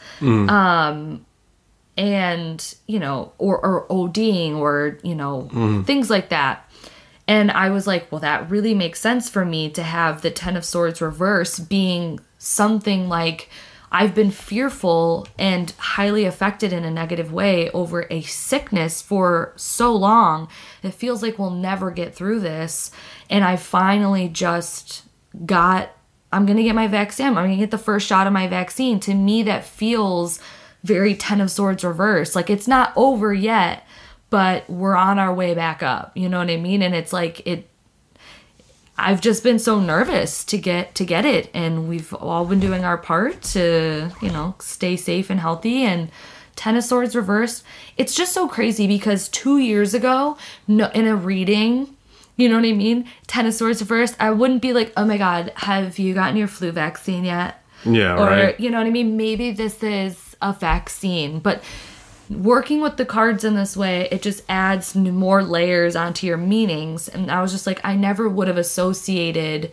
[1.96, 5.82] and you know or or ODing or you know mm-hmm.
[5.82, 6.70] things like that
[7.26, 10.56] and I was like well that really makes sense for me to have the 10
[10.56, 13.48] of swords reverse being something like
[13.90, 19.94] I've been fearful and highly affected in a negative way over a sickness for so
[19.94, 20.48] long
[20.82, 22.90] it feels like we'll never get through this
[23.30, 25.04] and I finally just
[25.46, 25.90] got
[26.32, 27.28] I'm gonna get my vaccine.
[27.28, 29.00] I'm gonna get the first shot of my vaccine.
[29.00, 30.40] To me, that feels
[30.86, 32.34] very Ten of Swords reverse.
[32.34, 33.86] Like it's not over yet,
[34.30, 36.12] but we're on our way back up.
[36.16, 36.82] You know what I mean?
[36.82, 37.68] And it's like it.
[38.98, 42.84] I've just been so nervous to get to get it, and we've all been doing
[42.84, 45.82] our part to you know stay safe and healthy.
[45.82, 46.10] And
[46.54, 47.62] Ten of Swords reversed.
[47.98, 51.94] It's just so crazy because two years ago, no, in a reading,
[52.36, 53.06] you know what I mean?
[53.26, 54.16] Ten of Swords reversed.
[54.18, 57.62] I wouldn't be like, oh my god, have you gotten your flu vaccine yet?
[57.84, 58.58] Yeah, or right.
[58.58, 59.16] you know what I mean?
[59.16, 61.62] Maybe this is a vaccine, but
[62.30, 67.08] working with the cards in this way, it just adds more layers onto your meanings.
[67.08, 69.70] And I was just like, I never would have associated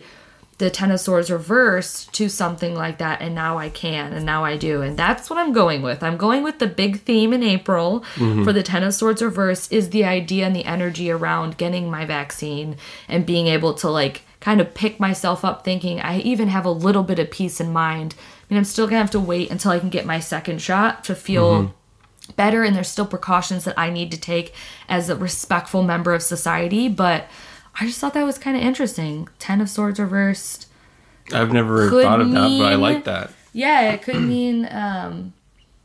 [0.58, 4.44] the Ten of Swords reversed to something like that, and now I can, and now
[4.44, 6.02] I do, and that's what I'm going with.
[6.02, 8.44] I'm going with the big theme in April mm-hmm.
[8.44, 12.04] for the Ten of Swords reverse is the idea and the energy around getting my
[12.04, 12.76] vaccine
[13.08, 16.70] and being able to like kind of pick myself up thinking I even have a
[16.70, 18.14] little bit of peace in mind.
[18.50, 21.04] I mean, I'm still gonna have to wait until I can get my second shot
[21.04, 21.74] to feel
[22.36, 24.54] better, and there's still precautions that I need to take
[24.88, 26.88] as a respectful member of society.
[26.88, 27.26] But
[27.80, 29.28] I just thought that was kind of interesting.
[29.38, 30.68] Ten of Swords reversed.
[31.32, 33.30] I've never Could thought of that, but I like that.
[33.52, 35.32] Yeah, it could mean, um,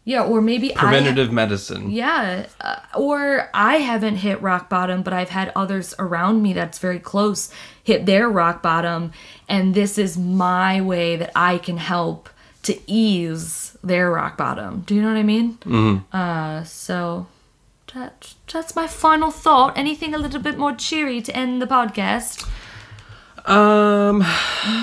[0.04, 0.80] yeah, or maybe I.
[0.80, 1.92] Preventative medicine.
[1.92, 6.80] Yeah, uh, or I haven't hit rock bottom, but I've had others around me that's
[6.80, 7.52] very close
[7.84, 9.12] hit their rock bottom,
[9.48, 12.30] and this is my way that I can help
[12.64, 14.82] to ease their rock bottom.
[14.86, 15.58] Do you know what I mean?
[15.60, 16.16] Mm-hmm.
[16.16, 17.28] Uh, so
[17.94, 19.78] that that's my final thought.
[19.78, 22.48] Anything a little bit more cheery to end the podcast?
[23.46, 24.20] Um,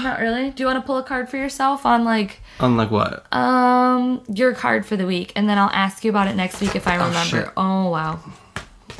[0.02, 0.50] Not really.
[0.50, 3.30] Do you want to pull a card for yourself on like on like what?
[3.32, 6.74] um your card for the week, and then I'll ask you about it next week
[6.74, 7.18] if I remember.
[7.44, 7.48] shit.
[7.56, 8.20] oh wow.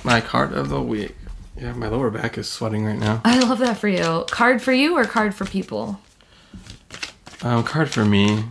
[0.04, 1.16] My card of the week.
[1.58, 3.22] Yeah, my lower back is sweating right now.
[3.24, 4.24] I love that for you.
[4.30, 5.98] Card for you or card for people?
[7.42, 8.44] Um, card for me.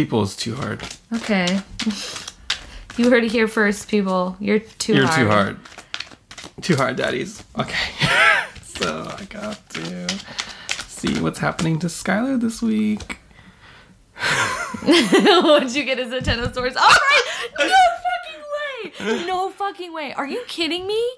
[0.00, 0.82] People is too hard.
[1.16, 1.60] Okay.
[2.96, 4.34] you heard it here first, people.
[4.40, 5.18] You're too You're hard.
[5.20, 5.58] too hard.
[6.62, 7.44] Too hard, daddies.
[7.58, 7.92] Okay.
[8.62, 10.08] so I got to
[10.86, 13.18] see what's happening to Skylar this week.
[14.82, 16.76] What'd you get as a ten of swords?
[16.78, 17.22] All right.
[17.58, 17.76] No
[18.96, 19.26] fucking way.
[19.26, 20.14] No fucking way.
[20.14, 21.10] Are you kidding me?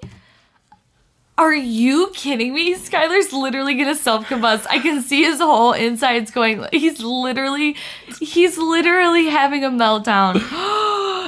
[1.39, 2.75] Are you kidding me?
[2.75, 4.67] Skylar's literally gonna self combust.
[4.69, 6.65] I can see his whole insides going.
[6.73, 7.75] He's literally,
[8.21, 10.37] he's literally having a meltdown.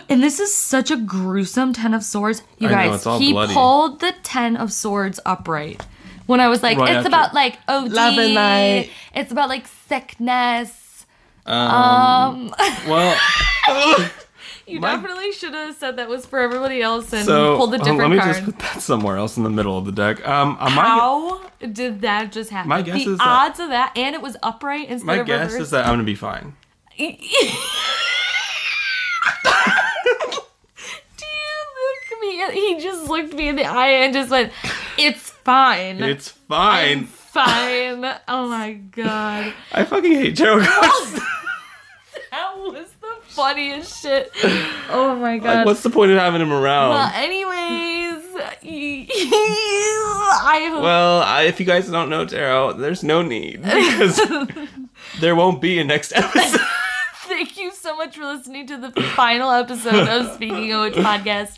[0.09, 2.42] and this is such a gruesome ten of swords.
[2.59, 3.55] You I know, guys, it's all he bloody.
[3.55, 5.84] pulled the ten of swords upright.
[6.26, 7.90] When I was like, Right it's after- about like OD.
[7.90, 8.90] Love and light.
[9.14, 11.07] It's about like sickness.
[11.46, 12.55] Um,
[12.88, 13.18] well,
[14.66, 17.76] You My- definitely should have said that was for everybody else and so pulled a
[17.76, 18.32] um, different let me card.
[18.34, 20.26] just put that somewhere else in the middle of the deck.
[20.26, 22.70] Um, uh, my, How did that just happen?
[22.70, 25.18] My guess the is that- odds of that, and it was upright instead my of
[25.20, 25.60] My guess reversed.
[25.62, 26.54] is that I'm gonna be fine.
[26.98, 27.04] Do
[31.26, 32.60] you look me?
[32.60, 34.52] He just looked me in the eye and just went,
[34.98, 36.02] "It's fine.
[36.02, 37.04] It's fine.
[37.06, 41.12] fine." Oh my god, I fucking hate tarot cards.
[42.30, 42.86] that was
[43.35, 44.32] the funniest shit.
[44.87, 45.57] Oh my god.
[45.57, 46.91] like, what's the point of having him around?
[46.91, 49.07] well, anyways, I
[50.70, 50.82] hope.
[50.82, 54.20] Well, I, if you guys don't know tarot, there's no need because
[55.20, 56.61] there won't be a next episode.
[57.22, 61.57] Thank you so much for listening to the final episode of Speaking of Which podcast.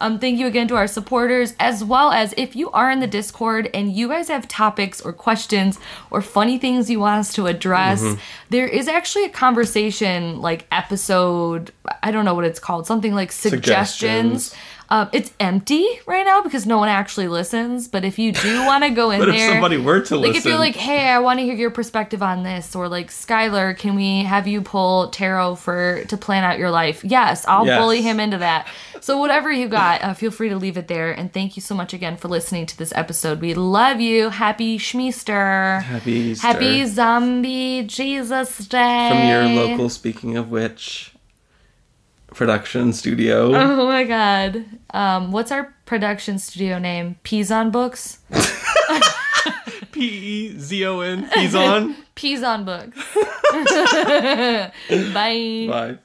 [0.00, 3.06] Um, thank you again to our supporters, as well as if you are in the
[3.06, 5.78] Discord and you guys have topics or questions
[6.10, 8.20] or funny things you want us to address, Mm-hmm.
[8.50, 11.72] there is actually a conversation like episode.
[12.02, 14.44] I don't know what it's called, something like suggestions.
[14.46, 14.54] Suggestions.
[14.90, 17.88] Um, it's empty right now because no one actually listens.
[17.88, 20.20] But if you do want to go in But if there, somebody were to listen
[20.22, 22.88] like listen, if you're like, hey, I want to hear your perspective on this, or
[22.88, 27.04] like Skylar, can we have you pull tarot for to plan out your life?
[27.04, 27.78] Yes, I'll Yes.
[27.78, 28.66] bully him into that.
[29.00, 31.12] So whatever you got, uh, feel free to leave it there.
[31.12, 33.40] And thank you so much again for listening to this episode.
[33.40, 34.30] We love you.
[34.30, 35.82] Happy Schmeester.
[35.82, 36.46] Happy Easter.
[36.46, 39.08] Happy Zombie Jesus Day.
[39.10, 39.88] from your local.
[39.88, 41.12] Speaking of which,
[42.28, 43.54] production studio.
[43.54, 44.64] Oh my god.
[44.90, 47.16] Um, what's our production studio name?
[47.24, 48.18] Pezon Books.
[49.92, 51.28] P E Z O N.
[51.34, 51.96] He's on.
[52.16, 52.96] Pezon Books.
[55.12, 55.66] Bye.
[55.68, 55.98] Bye.